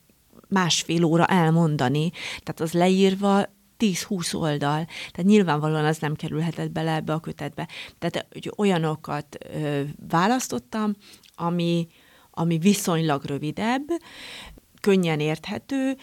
másfél 0.48 1.04
óra 1.04 1.26
elmondani. 1.26 2.12
Tehát 2.44 2.60
az 2.60 2.72
leírva 2.72 3.57
10-20 3.80 4.36
oldal, 4.36 4.86
tehát 4.86 5.24
nyilvánvalóan 5.24 5.86
az 5.86 5.98
nem 5.98 6.16
kerülhetett 6.16 6.72
bele 6.72 6.94
ebbe 6.94 7.14
a 7.14 7.20
kötetbe. 7.20 7.68
Tehát 8.00 8.28
hogy 8.32 8.52
olyanokat 8.56 9.38
ö, 9.54 9.82
választottam, 10.10 10.96
ami, 11.36 11.88
ami 12.32 12.58
viszonylag 12.58 13.24
rövidebb, 13.24 13.88
könnyen 14.82 15.20
érthető, 15.20 15.98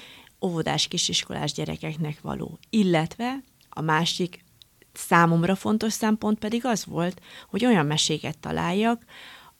óvodás 0.45 0.89
kisiskolás 0.89 1.53
gyerekeknek 1.53 2.21
való. 2.21 2.59
Illetve 2.71 3.43
a 3.69 3.81
másik 3.81 4.45
számomra 4.93 5.55
fontos 5.55 5.93
szempont 5.93 6.39
pedig 6.39 6.65
az 6.65 6.85
volt, 6.85 7.21
hogy 7.49 7.65
olyan 7.65 7.87
meséket 7.87 8.39
találjak, 8.39 9.05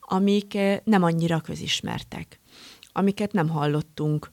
amik 0.01 0.59
nem 0.85 1.03
annyira 1.03 1.41
közismertek, 1.41 2.41
amiket 2.93 3.33
nem 3.33 3.49
hallottunk 3.49 4.33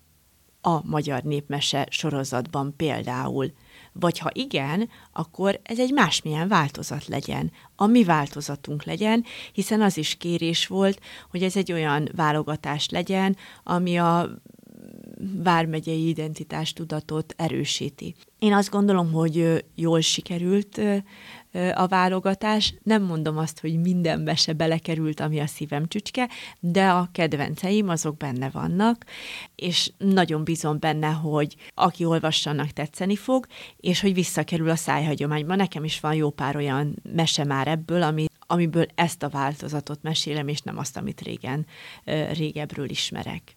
a 0.62 0.86
Magyar 0.88 1.24
Népmese 1.24 1.88
sorozatban 1.90 2.76
például. 2.76 3.52
Vagy 3.94 4.20
ha 4.20 4.30
igen, 4.34 4.90
akkor 5.14 5.60
ez 5.64 5.80
egy 5.80 5.92
másmilyen 5.92 6.48
változat 6.48 7.08
legyen, 7.08 7.52
a 7.76 7.86
mi 7.86 8.04
változatunk 8.04 8.84
legyen, 8.84 9.26
hiszen 9.54 9.82
az 9.82 9.98
is 9.98 10.16
kérés 10.16 10.68
volt, 10.68 11.00
hogy 11.30 11.44
ez 11.44 11.56
egy 11.56 11.72
olyan 11.72 12.10
válogatás 12.16 12.90
legyen, 12.90 13.38
ami 13.64 13.98
a 13.98 14.30
vármegyei 15.44 16.08
identitástudatot 16.08 17.34
erősíti. 17.38 18.16
Én 18.40 18.54
azt 18.54 18.70
gondolom, 18.70 19.12
hogy 19.12 19.66
jól 19.76 20.02
sikerült 20.02 20.82
a 21.74 21.88
válogatás. 21.88 22.74
Nem 22.84 23.04
mondom 23.04 23.38
azt, 23.38 23.60
hogy 23.60 23.82
mindenbe 23.82 24.36
se 24.36 24.54
belekerült, 24.54 25.20
ami 25.20 25.40
a 25.40 25.48
szívem 25.48 25.88
csücske, 25.88 26.30
de 26.60 26.90
a 26.90 27.10
kedvenceim 27.12 27.90
azok 27.90 28.18
benne 28.18 28.50
vannak, 28.50 29.06
és 29.56 29.92
nagyon 29.98 30.44
bízom 30.44 30.80
benne, 30.80 31.08
hogy 31.08 31.56
aki 31.74 32.06
olvassa, 32.06 32.50
annak 32.50 32.70
tetszeni 32.70 33.16
fog, 33.16 33.46
és 33.78 34.02
hogy 34.02 34.14
visszakerül 34.14 34.70
a 34.70 34.76
szájhagyományba. 34.76 35.56
Nekem 35.56 35.84
is 35.84 36.00
van 36.00 36.14
jó 36.14 36.30
pár 36.30 36.56
olyan 36.56 36.96
mese 37.14 37.44
már 37.44 37.68
ebből, 37.68 38.04
ami, 38.04 38.26
amiből 38.40 38.86
ezt 38.96 39.24
a 39.24 39.30
változatot 39.30 40.02
mesélem, 40.02 40.48
és 40.48 40.62
nem 40.62 40.78
azt, 40.78 40.98
amit 40.98 41.22
régen, 41.22 41.66
régebről 42.34 42.90
ismerek. 42.90 43.56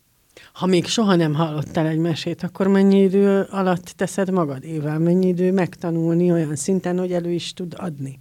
Ha 0.53 0.67
még 0.67 0.87
soha 0.87 1.15
nem 1.15 1.35
hallottál 1.35 1.87
egy 1.87 1.99
mesét, 1.99 2.43
akkor 2.43 2.67
mennyi 2.67 3.01
idő 3.01 3.41
alatt 3.51 3.85
teszed 3.85 4.31
magad 4.31 4.65
évvel? 4.65 4.99
Mennyi 4.99 5.27
idő 5.27 5.53
megtanulni 5.53 6.33
olyan 6.33 6.57
szinten, 6.57 6.99
hogy 6.99 7.13
elő 7.13 7.31
is 7.31 7.53
tud 7.53 7.75
adni? 7.77 8.21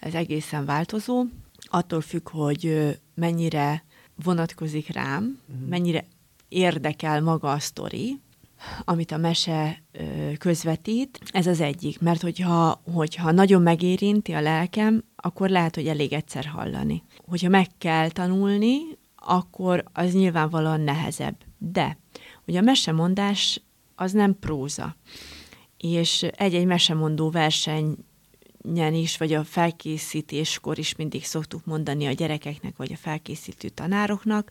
Ez 0.00 0.14
egészen 0.14 0.64
változó. 0.64 1.24
Attól 1.70 2.00
függ, 2.00 2.28
hogy 2.28 2.96
mennyire 3.14 3.84
vonatkozik 4.24 4.92
rám, 4.92 5.40
uh-huh. 5.48 5.68
mennyire 5.68 6.04
érdekel 6.48 7.22
maga 7.22 7.50
a 7.52 7.58
sztori, 7.58 8.20
amit 8.84 9.12
a 9.12 9.16
mese 9.16 9.82
közvetít, 10.38 11.20
ez 11.30 11.46
az 11.46 11.60
egyik. 11.60 12.00
Mert 12.00 12.22
hogyha, 12.22 12.82
hogyha 12.92 13.30
nagyon 13.30 13.62
megérinti 13.62 14.32
a 14.32 14.40
lelkem, 14.40 15.04
akkor 15.16 15.48
lehet, 15.48 15.74
hogy 15.74 15.86
elég 15.86 16.12
egyszer 16.12 16.44
hallani. 16.44 17.02
Hogyha 17.26 17.48
meg 17.48 17.66
kell 17.78 18.08
tanulni, 18.08 18.78
akkor 19.28 19.84
az 19.92 20.12
nyilvánvalóan 20.12 20.80
nehezebb. 20.80 21.36
De 21.58 21.98
ugye 22.46 22.58
a 22.58 22.62
mesemondás 22.62 23.62
az 23.94 24.12
nem 24.12 24.38
próza. 24.38 24.96
És 25.76 26.22
egy-egy 26.22 26.66
mesemondó 26.66 27.30
versenyen 27.30 28.94
is, 28.94 29.16
vagy 29.16 29.32
a 29.32 29.44
felkészítéskor 29.44 30.78
is 30.78 30.96
mindig 30.96 31.24
szoktuk 31.24 31.64
mondani 31.64 32.06
a 32.06 32.12
gyerekeknek, 32.12 32.76
vagy 32.76 32.92
a 32.92 32.96
felkészítő 32.96 33.68
tanároknak, 33.68 34.50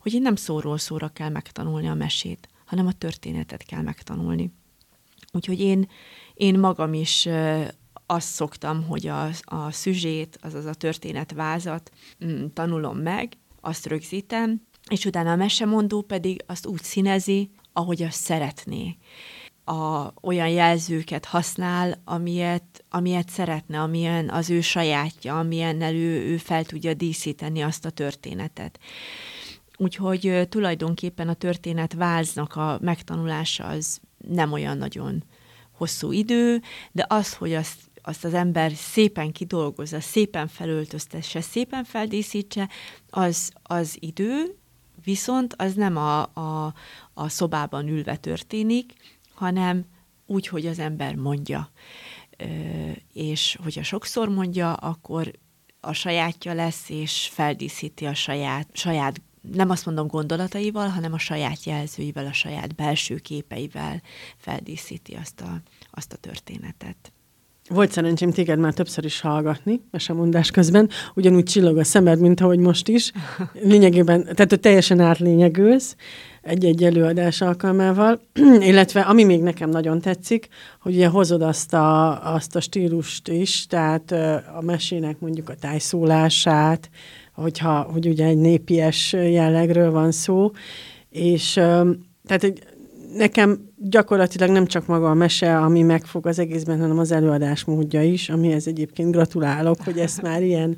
hogy 0.00 0.20
nem 0.20 0.36
szóról 0.36 0.78
szóra 0.78 1.08
kell 1.08 1.28
megtanulni 1.28 1.88
a 1.88 1.94
mesét, 1.94 2.48
hanem 2.64 2.86
a 2.86 2.92
történetet 2.92 3.62
kell 3.62 3.82
megtanulni. 3.82 4.52
Úgyhogy 5.32 5.60
én, 5.60 5.88
én 6.34 6.58
magam 6.58 6.94
is 6.94 7.28
azt 8.06 8.28
szoktam, 8.28 8.82
hogy 8.82 9.06
a, 9.06 9.28
a 9.42 9.70
szüzsét, 9.70 10.38
azaz 10.42 10.64
a 10.64 10.74
történetvázat 10.74 11.90
mm, 12.24 12.46
tanulom 12.54 12.98
meg, 12.98 13.32
azt 13.62 13.86
rögzítem, 13.86 14.62
és 14.90 15.04
utána 15.04 15.30
a 15.30 15.36
mesemondó 15.36 16.02
pedig 16.02 16.42
azt 16.46 16.66
úgy 16.66 16.82
színezi, 16.82 17.50
ahogy 17.72 18.02
azt 18.02 18.22
szeretné. 18.22 18.96
A, 19.64 20.12
olyan 20.22 20.48
jelzőket 20.48 21.24
használ, 21.24 22.00
amilyet, 22.04 22.84
amilyet 22.90 23.28
szeretne, 23.28 23.80
amilyen 23.80 24.28
az 24.28 24.50
ő 24.50 24.60
sajátja, 24.60 25.38
amilyen 25.38 25.82
ő, 25.82 26.30
ő 26.32 26.36
fel 26.36 26.64
tudja 26.64 26.94
díszíteni 26.94 27.62
azt 27.62 27.84
a 27.84 27.90
történetet. 27.90 28.78
Úgyhogy 29.76 30.46
tulajdonképpen 30.48 31.28
a 31.28 31.34
történet 31.34 31.92
váznak 31.92 32.56
a 32.56 32.78
megtanulása 32.80 33.64
az 33.64 34.00
nem 34.28 34.52
olyan 34.52 34.76
nagyon 34.76 35.24
hosszú 35.72 36.12
idő, 36.12 36.62
de 36.92 37.06
az, 37.08 37.34
hogy 37.34 37.54
azt 37.54 37.80
azt 38.02 38.24
az 38.24 38.34
ember 38.34 38.72
szépen 38.72 39.32
kidolgozza, 39.32 40.00
szépen 40.00 40.48
felöltöztesse, 40.48 41.40
szépen 41.40 41.84
feldíszítse, 41.84 42.68
az, 43.10 43.52
az 43.62 43.96
idő, 44.00 44.56
viszont 45.04 45.54
az 45.58 45.74
nem 45.74 45.96
a, 45.96 46.20
a, 46.22 46.74
a 47.14 47.28
szobában 47.28 47.88
ülve 47.88 48.16
történik, 48.16 48.92
hanem 49.34 49.84
úgy, 50.26 50.46
hogy 50.46 50.66
az 50.66 50.78
ember 50.78 51.14
mondja. 51.14 51.70
És 53.12 53.58
hogyha 53.62 53.82
sokszor 53.82 54.28
mondja, 54.28 54.72
akkor 54.72 55.32
a 55.80 55.92
sajátja 55.92 56.54
lesz, 56.54 56.88
és 56.88 57.28
feldíszíti 57.32 58.06
a 58.06 58.14
saját, 58.14 58.68
saját 58.72 59.20
nem 59.52 59.70
azt 59.70 59.86
mondom 59.86 60.06
gondolataival, 60.06 60.88
hanem 60.88 61.12
a 61.12 61.18
saját 61.18 61.64
jelzőivel, 61.64 62.26
a 62.26 62.32
saját 62.32 62.74
belső 62.74 63.16
képeivel 63.16 64.02
feldíszíti 64.36 65.14
azt 65.14 65.40
a, 65.40 65.60
azt 65.90 66.12
a 66.12 66.16
történetet. 66.16 67.12
Volt 67.72 67.92
szerencsém 67.92 68.30
téged 68.30 68.58
már 68.58 68.74
többször 68.74 69.04
is 69.04 69.20
hallgatni, 69.20 69.80
mesemondás 69.90 70.50
közben, 70.50 70.88
ugyanúgy 71.14 71.44
csillog 71.44 71.78
a 71.78 71.84
szemed, 71.84 72.20
mint 72.20 72.40
ahogy 72.40 72.58
most 72.58 72.88
is. 72.88 73.12
Lényegében, 73.62 74.22
tehát 74.22 74.50
hogy 74.50 74.60
teljesen 74.60 75.00
átlényegülsz 75.00 75.96
egy-egy 76.42 76.84
előadás 76.84 77.40
alkalmával, 77.40 78.20
illetve 78.70 79.00
ami 79.00 79.24
még 79.24 79.42
nekem 79.42 79.70
nagyon 79.70 80.00
tetszik, 80.00 80.48
hogy 80.80 80.94
ugye 80.94 81.06
hozod 81.06 81.42
azt 81.42 81.74
a, 81.74 82.34
azt 82.34 82.56
a 82.56 82.60
stílust 82.60 83.28
is, 83.28 83.66
tehát 83.66 84.12
a 84.56 84.60
mesének 84.60 85.20
mondjuk 85.20 85.48
a 85.48 85.54
tájszólását, 85.54 86.90
hogyha, 87.34 87.80
hogy 87.92 88.06
ugye 88.06 88.26
egy 88.26 88.38
népies 88.38 89.12
jellegről 89.12 89.90
van 89.90 90.12
szó, 90.12 90.50
és 91.10 91.52
tehát 92.26 92.44
egy 92.44 92.62
nekem 93.16 93.72
gyakorlatilag 93.76 94.50
nem 94.50 94.66
csak 94.66 94.86
maga 94.86 95.10
a 95.10 95.14
mese, 95.14 95.58
ami 95.58 95.82
megfog 95.82 96.26
az 96.26 96.38
egészben, 96.38 96.80
hanem 96.80 96.98
az 96.98 97.12
előadás 97.12 97.64
módja 97.64 98.02
is, 98.02 98.28
amihez 98.28 98.66
egyébként 98.66 99.10
gratulálok, 99.10 99.76
hogy 99.84 99.98
ezt 99.98 100.22
már 100.22 100.42
ilyen 100.42 100.76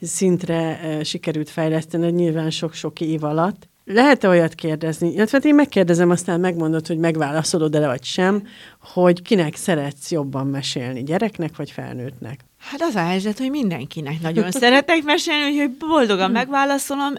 szintre 0.00 0.78
sikerült 1.02 1.50
fejleszteni, 1.50 2.10
nyilván 2.10 2.50
sok-sok 2.50 3.00
év 3.00 3.24
alatt. 3.24 3.68
Lehet-e 3.84 4.28
olyat 4.28 4.54
kérdezni, 4.54 5.12
illetve 5.12 5.36
hát 5.36 5.46
én 5.46 5.54
megkérdezem, 5.54 6.10
aztán 6.10 6.40
megmondod, 6.40 6.86
hogy 6.86 6.98
megválaszolod-e 6.98 7.86
vagy 7.86 8.04
sem, 8.04 8.46
hogy 8.80 9.22
kinek 9.22 9.56
szeretsz 9.56 10.10
jobban 10.10 10.46
mesélni, 10.46 11.02
gyereknek 11.02 11.56
vagy 11.56 11.70
felnőttnek? 11.70 12.40
Hát 12.58 12.82
az 12.82 12.94
a 12.94 13.04
helyzet, 13.04 13.38
hogy 13.38 13.50
mindenkinek 13.50 14.20
nagyon 14.20 14.50
szeretek 14.60 15.02
mesélni, 15.02 15.52
úgyhogy 15.52 15.76
boldogan 15.88 16.30
megválaszolom. 16.30 17.12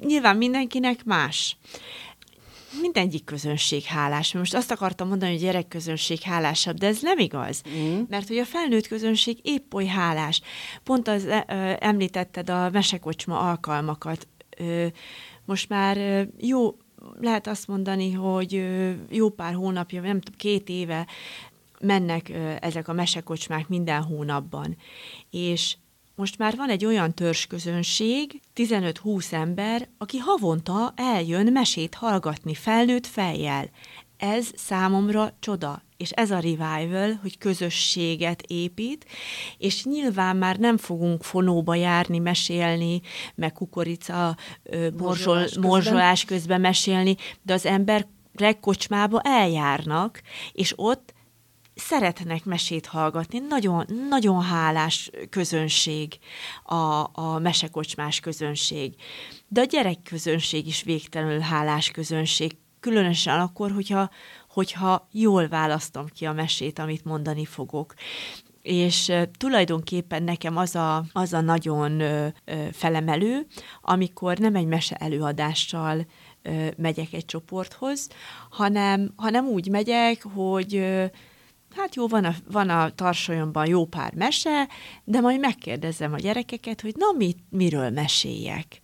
Nyilván 0.00 0.36
mindenkinek 0.36 1.04
más 1.04 1.56
mindegyik 2.80 3.24
közönség 3.24 3.84
hálás. 3.84 4.32
Most 4.32 4.54
azt 4.54 4.70
akartam 4.70 5.08
mondani, 5.08 5.32
hogy 5.32 5.40
gyerekközönség 5.40 6.20
hálásabb, 6.20 6.76
de 6.76 6.86
ez 6.86 7.02
nem 7.02 7.18
igaz. 7.18 7.62
Mm. 7.68 8.00
Mert 8.08 8.28
hogy 8.28 8.38
a 8.38 8.44
felnőtt 8.44 8.86
közönség 8.86 9.38
épp 9.42 9.74
oly 9.74 9.86
hálás. 9.86 10.40
Pont 10.82 11.08
az 11.08 11.26
említetted 11.78 12.50
a 12.50 12.70
mesekocsma 12.70 13.38
alkalmakat. 13.38 14.28
Most 15.44 15.68
már 15.68 16.26
jó, 16.38 16.76
lehet 17.20 17.46
azt 17.46 17.68
mondani, 17.68 18.12
hogy 18.12 18.68
jó 19.10 19.28
pár 19.28 19.54
hónapja, 19.54 20.00
nem 20.00 20.20
tudom, 20.20 20.38
két 20.38 20.68
éve 20.68 21.06
mennek 21.80 22.32
ezek 22.60 22.88
a 22.88 22.92
mesekocsmák 22.92 23.68
minden 23.68 24.02
hónapban. 24.02 24.76
És 25.30 25.76
most 26.20 26.38
már 26.38 26.56
van 26.56 26.68
egy 26.68 26.84
olyan 26.84 27.14
törzsközönség, 27.14 28.40
15-20 28.56 29.32
ember, 29.32 29.88
aki 29.98 30.18
havonta 30.18 30.92
eljön 30.96 31.52
mesét 31.52 31.94
hallgatni 31.94 32.54
felnőtt 32.54 33.06
fejjel. 33.06 33.70
Ez 34.16 34.50
számomra 34.54 35.32
csoda, 35.38 35.82
és 35.96 36.10
ez 36.10 36.30
a 36.30 36.38
revival, 36.38 37.18
hogy 37.22 37.38
közösséget 37.38 38.42
épít, 38.46 39.06
és 39.58 39.84
nyilván 39.84 40.36
már 40.36 40.56
nem 40.56 40.76
fogunk 40.76 41.22
fonóba 41.22 41.74
járni, 41.74 42.18
mesélni, 42.18 43.00
meg 43.34 43.52
kukorica 43.52 44.36
morzsol, 44.96 45.42
közben. 45.42 45.68
morzsolás 45.68 46.24
közben 46.24 46.60
mesélni, 46.60 47.16
de 47.42 47.52
az 47.52 47.66
ember 47.66 48.06
kocsmába 48.60 49.20
eljárnak, 49.20 50.22
és 50.52 50.72
ott 50.76 51.14
szeretnek 51.80 52.44
mesét 52.44 52.86
hallgatni, 52.86 53.38
nagyon, 53.38 53.86
nagyon 54.08 54.42
hálás 54.42 55.10
közönség 55.30 56.18
a, 56.64 57.10
a 57.12 57.38
mesekocsmás 57.38 58.20
közönség. 58.20 58.94
De 59.48 59.60
a 59.60 59.64
gyerekközönség 59.64 60.66
is 60.66 60.82
végtelenül 60.82 61.40
hálás 61.40 61.90
közönség, 61.90 62.56
különösen 62.80 63.40
akkor, 63.40 63.70
hogyha, 63.70 64.10
hogyha 64.48 65.08
jól 65.12 65.48
választom 65.48 66.06
ki 66.06 66.26
a 66.26 66.32
mesét, 66.32 66.78
amit 66.78 67.04
mondani 67.04 67.44
fogok. 67.44 67.94
És 68.62 69.12
tulajdonképpen 69.38 70.22
nekem 70.22 70.56
az 70.56 70.74
a, 70.74 71.04
az 71.12 71.32
a 71.32 71.40
nagyon 71.40 72.02
felemelő, 72.72 73.46
amikor 73.80 74.38
nem 74.38 74.54
egy 74.54 74.66
mese 74.66 74.94
előadással 74.94 76.06
megyek 76.76 77.12
egy 77.12 77.24
csoporthoz, 77.24 78.08
hanem, 78.50 79.12
hanem 79.16 79.46
úgy 79.46 79.68
megyek, 79.68 80.22
hogy 80.22 80.84
hát 81.76 81.94
jó, 81.94 82.08
van 82.08 82.24
a, 82.24 82.34
van 82.50 82.68
a 82.68 82.90
tarsolyomban 82.90 83.66
jó 83.66 83.84
pár 83.84 84.14
mese, 84.14 84.68
de 85.04 85.20
majd 85.20 85.40
megkérdezem 85.40 86.12
a 86.12 86.18
gyerekeket, 86.18 86.80
hogy 86.80 86.94
na, 86.96 87.12
mit, 87.16 87.38
miről 87.50 87.90
meséljek. 87.90 88.80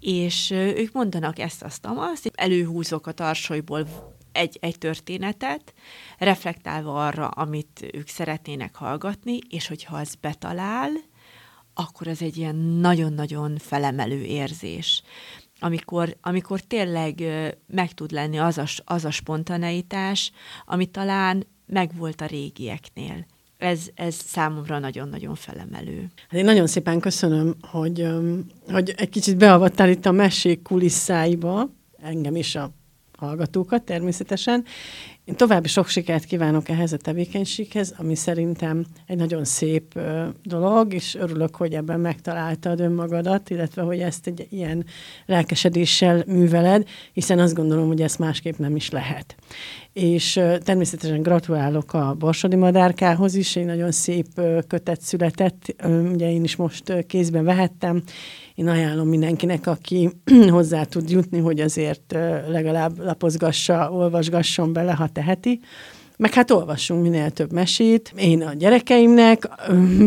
És 0.00 0.50
ők 0.50 0.92
mondanak 0.92 1.38
ezt, 1.38 1.62
azt, 1.62 1.86
azt, 1.94 2.30
előhúzok 2.34 3.06
a 3.06 3.12
tarsolyból 3.12 3.86
egy, 4.32 4.58
egy 4.60 4.78
történetet, 4.78 5.74
reflektálva 6.18 7.06
arra, 7.06 7.28
amit 7.28 7.88
ők 7.92 8.08
szeretnének 8.08 8.74
hallgatni, 8.74 9.38
és 9.48 9.68
hogyha 9.68 9.96
az 9.96 10.14
betalál, 10.14 10.90
akkor 11.74 12.08
az 12.08 12.22
egy 12.22 12.36
ilyen 12.36 12.56
nagyon-nagyon 12.56 13.58
felemelő 13.58 14.22
érzés. 14.22 15.02
Amikor, 15.58 16.16
amikor 16.20 16.60
tényleg 16.60 17.22
meg 17.66 17.92
tud 17.92 18.10
lenni 18.10 18.38
az 18.38 18.58
a, 18.58 18.64
az 18.84 19.04
a 19.04 19.10
spontaneitás, 19.10 20.32
ami 20.64 20.86
talán 20.86 21.46
megvolt 21.66 22.20
a 22.20 22.26
régieknél. 22.26 23.26
Ez, 23.58 23.86
ez 23.94 24.14
számomra 24.14 24.78
nagyon-nagyon 24.78 25.34
felemelő. 25.34 26.10
Hát 26.28 26.38
én 26.38 26.44
nagyon 26.44 26.66
szépen 26.66 27.00
köszönöm, 27.00 27.54
hogy, 27.60 28.06
hogy 28.68 28.94
egy 28.96 29.08
kicsit 29.08 29.36
beavattál 29.36 29.88
itt 29.88 30.06
a 30.06 30.12
mesék 30.12 30.62
kulisszáiba, 30.62 31.70
engem 32.02 32.36
is 32.36 32.54
a 32.54 32.70
hallgatókat 33.18 33.82
természetesen. 33.82 34.64
Én 35.26 35.34
további 35.34 35.68
sok 35.68 35.88
sikert 35.88 36.24
kívánok 36.24 36.68
ehhez 36.68 36.92
a 36.92 36.96
tevékenységhez, 36.96 37.94
ami 37.98 38.14
szerintem 38.14 38.84
egy 39.06 39.16
nagyon 39.16 39.44
szép 39.44 40.00
dolog, 40.42 40.94
és 40.94 41.14
örülök, 41.14 41.56
hogy 41.56 41.72
ebben 41.72 42.00
megtaláltad 42.00 42.80
önmagadat, 42.80 43.50
illetve 43.50 43.82
hogy 43.82 43.98
ezt 43.98 44.26
egy 44.26 44.46
ilyen 44.50 44.84
lelkesedéssel 45.26 46.24
műveled, 46.26 46.88
hiszen 47.12 47.38
azt 47.38 47.54
gondolom, 47.54 47.86
hogy 47.86 48.02
ezt 48.02 48.18
másképp 48.18 48.58
nem 48.58 48.76
is 48.76 48.90
lehet. 48.90 49.36
És 49.92 50.40
természetesen 50.58 51.22
gratulálok 51.22 51.92
a 51.92 52.14
Borsodi 52.18 52.56
Madárkához 52.56 53.34
is, 53.34 53.56
egy 53.56 53.64
nagyon 53.64 53.92
szép 53.92 54.40
kötet 54.66 55.00
született, 55.00 55.74
ugye 56.12 56.30
én 56.30 56.44
is 56.44 56.56
most 56.56 57.06
kézben 57.06 57.44
vehettem, 57.44 58.02
én 58.56 58.68
ajánlom 58.68 59.08
mindenkinek, 59.08 59.66
aki 59.66 60.10
hozzá 60.50 60.84
tud 60.84 61.10
jutni, 61.10 61.38
hogy 61.38 61.60
azért 61.60 62.12
legalább 62.48 62.98
lapozgassa, 62.98 63.90
olvasgasson 63.92 64.72
bele, 64.72 64.92
ha 64.92 65.08
teheti. 65.16 65.60
Meg 66.18 66.32
hát 66.32 66.50
olvassunk 66.50 67.02
minél 67.02 67.30
több 67.30 67.52
mesét. 67.52 68.12
Én 68.16 68.42
a 68.42 68.52
gyerekeimnek, 68.54 69.48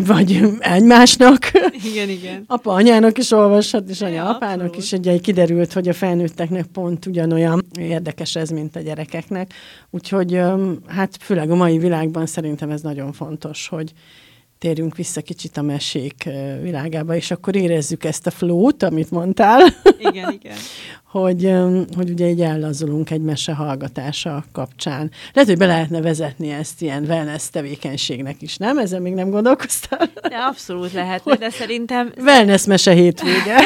vagy 0.05 0.41
egymásnak. 0.59 1.51
Igen, 1.91 2.09
igen. 2.09 2.43
Apa 2.47 2.73
anyának 2.73 3.17
is 3.17 3.31
olvashat, 3.31 3.89
és 3.89 4.01
anya 4.01 4.29
apának 4.29 4.65
abszolút. 4.65 4.75
is. 4.75 4.91
Ugye 4.91 5.17
kiderült, 5.17 5.73
hogy 5.73 5.87
a 5.87 5.93
felnőtteknek 5.93 6.65
pont 6.65 7.05
ugyanolyan 7.05 7.65
érdekes 7.79 8.35
ez, 8.35 8.49
mint 8.49 8.75
a 8.75 8.79
gyerekeknek. 8.79 9.53
Úgyhogy 9.89 10.41
hát 10.87 11.17
főleg 11.19 11.51
a 11.51 11.55
mai 11.55 11.77
világban 11.77 12.25
szerintem 12.25 12.69
ez 12.69 12.81
nagyon 12.81 13.11
fontos, 13.11 13.67
hogy 13.67 13.93
térjünk 14.59 14.95
vissza 14.95 15.21
kicsit 15.21 15.57
a 15.57 15.61
mesék 15.61 16.29
világába, 16.61 17.15
és 17.15 17.31
akkor 17.31 17.55
érezzük 17.55 18.03
ezt 18.03 18.27
a 18.27 18.31
flót, 18.31 18.83
amit 18.83 19.11
mondtál. 19.11 19.61
Igen, 19.99 20.31
igen. 20.31 20.57
hogy, 21.11 21.53
hogy 21.95 22.09
ugye 22.09 22.27
így 22.27 22.41
ellazulunk 22.41 23.09
egy 23.09 23.21
mese 23.21 23.53
hallgatása 23.53 24.43
kapcsán. 24.51 25.11
Lehet, 25.33 25.49
hogy 25.49 25.57
be 25.57 25.65
lehetne 25.65 26.01
vezetni 26.01 26.49
ezt 26.49 26.81
ilyen 26.81 27.03
wellness 27.03 27.49
tevékenységnek 27.49 28.41
is, 28.41 28.57
nem? 28.57 28.77
Ezzel 28.77 28.99
még 28.99 29.13
nem 29.13 29.29
gondolkoztál? 29.29 30.09
De 30.29 30.35
abszolút 30.35 30.93
lehetne, 30.93 31.35
de 31.35 31.49
szerintem... 31.49 32.11
Wellness 32.17 32.65
mese 32.65 32.91
hétvége. 32.91 33.59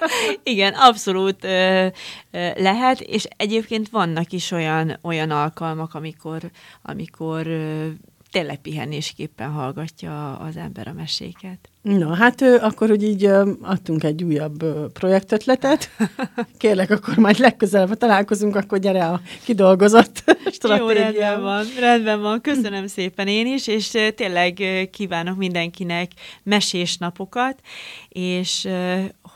igen, 0.42 0.72
abszolút 0.72 1.44
ö, 1.44 1.86
ö, 2.30 2.48
lehet, 2.56 3.00
és 3.00 3.26
egyébként 3.36 3.88
vannak 3.88 4.32
is 4.32 4.50
olyan, 4.50 4.98
olyan 5.02 5.30
alkalmak, 5.30 5.94
amikor, 5.94 6.40
amikor 6.82 7.46
ö, 7.46 7.86
tényleg 8.36 8.56
pihenésképpen 8.56 9.50
hallgatja 9.50 10.36
az 10.36 10.56
ember 10.56 10.88
a 10.88 10.92
meséket. 10.92 11.58
Na, 11.82 12.14
hát 12.14 12.42
akkor, 12.42 12.88
hogy 12.88 13.02
így 13.02 13.24
adtunk 13.60 14.04
egy 14.04 14.24
újabb 14.24 14.64
projektötletet. 14.92 15.90
Kérlek, 16.58 16.90
akkor 16.90 17.16
majd 17.16 17.38
legközelebb, 17.38 17.88
ha 17.88 17.94
találkozunk, 17.94 18.56
akkor 18.56 18.78
gyere 18.78 19.06
a 19.06 19.20
kidolgozott 19.44 20.24
Jó, 20.78 20.88
rendben 20.88 21.40
van, 21.40 21.64
rendben 21.78 22.20
van. 22.20 22.40
Köszönöm 22.40 22.86
szépen 22.86 23.28
én 23.28 23.46
is, 23.46 23.66
és 23.66 23.90
tényleg 24.14 24.62
kívánok 24.92 25.36
mindenkinek 25.36 26.10
mesés 26.42 26.96
napokat, 26.96 27.60
és 28.08 28.68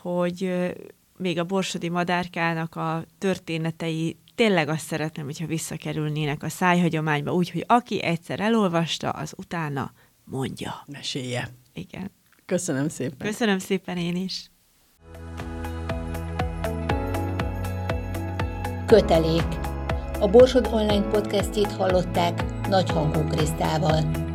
hogy 0.01 0.51
még 1.17 1.39
a 1.39 1.43
borsodi 1.43 1.89
madárkának 1.89 2.75
a 2.75 3.03
történetei 3.17 4.15
tényleg 4.35 4.69
azt 4.69 4.85
szeretném, 4.85 5.25
hogyha 5.25 5.45
visszakerülnének 5.45 6.43
a 6.43 6.49
szájhagyományba, 6.49 7.33
úgyhogy 7.33 7.63
aki 7.67 8.03
egyszer 8.03 8.39
elolvasta, 8.39 9.09
az 9.09 9.33
utána 9.37 9.91
mondja. 10.23 10.83
Mesélje. 10.87 11.49
Igen. 11.73 12.11
Köszönöm 12.45 12.89
szépen. 12.89 13.27
Köszönöm 13.27 13.59
szépen 13.59 13.97
én 13.97 14.15
is. 14.15 14.51
Kötelék. 18.85 19.47
A 20.19 20.27
Borsod 20.27 20.67
Online 20.71 21.09
podcastjét 21.09 21.71
hallották 21.71 22.67
Nagyhangú 22.67 23.27
Krisztával. 23.27 24.30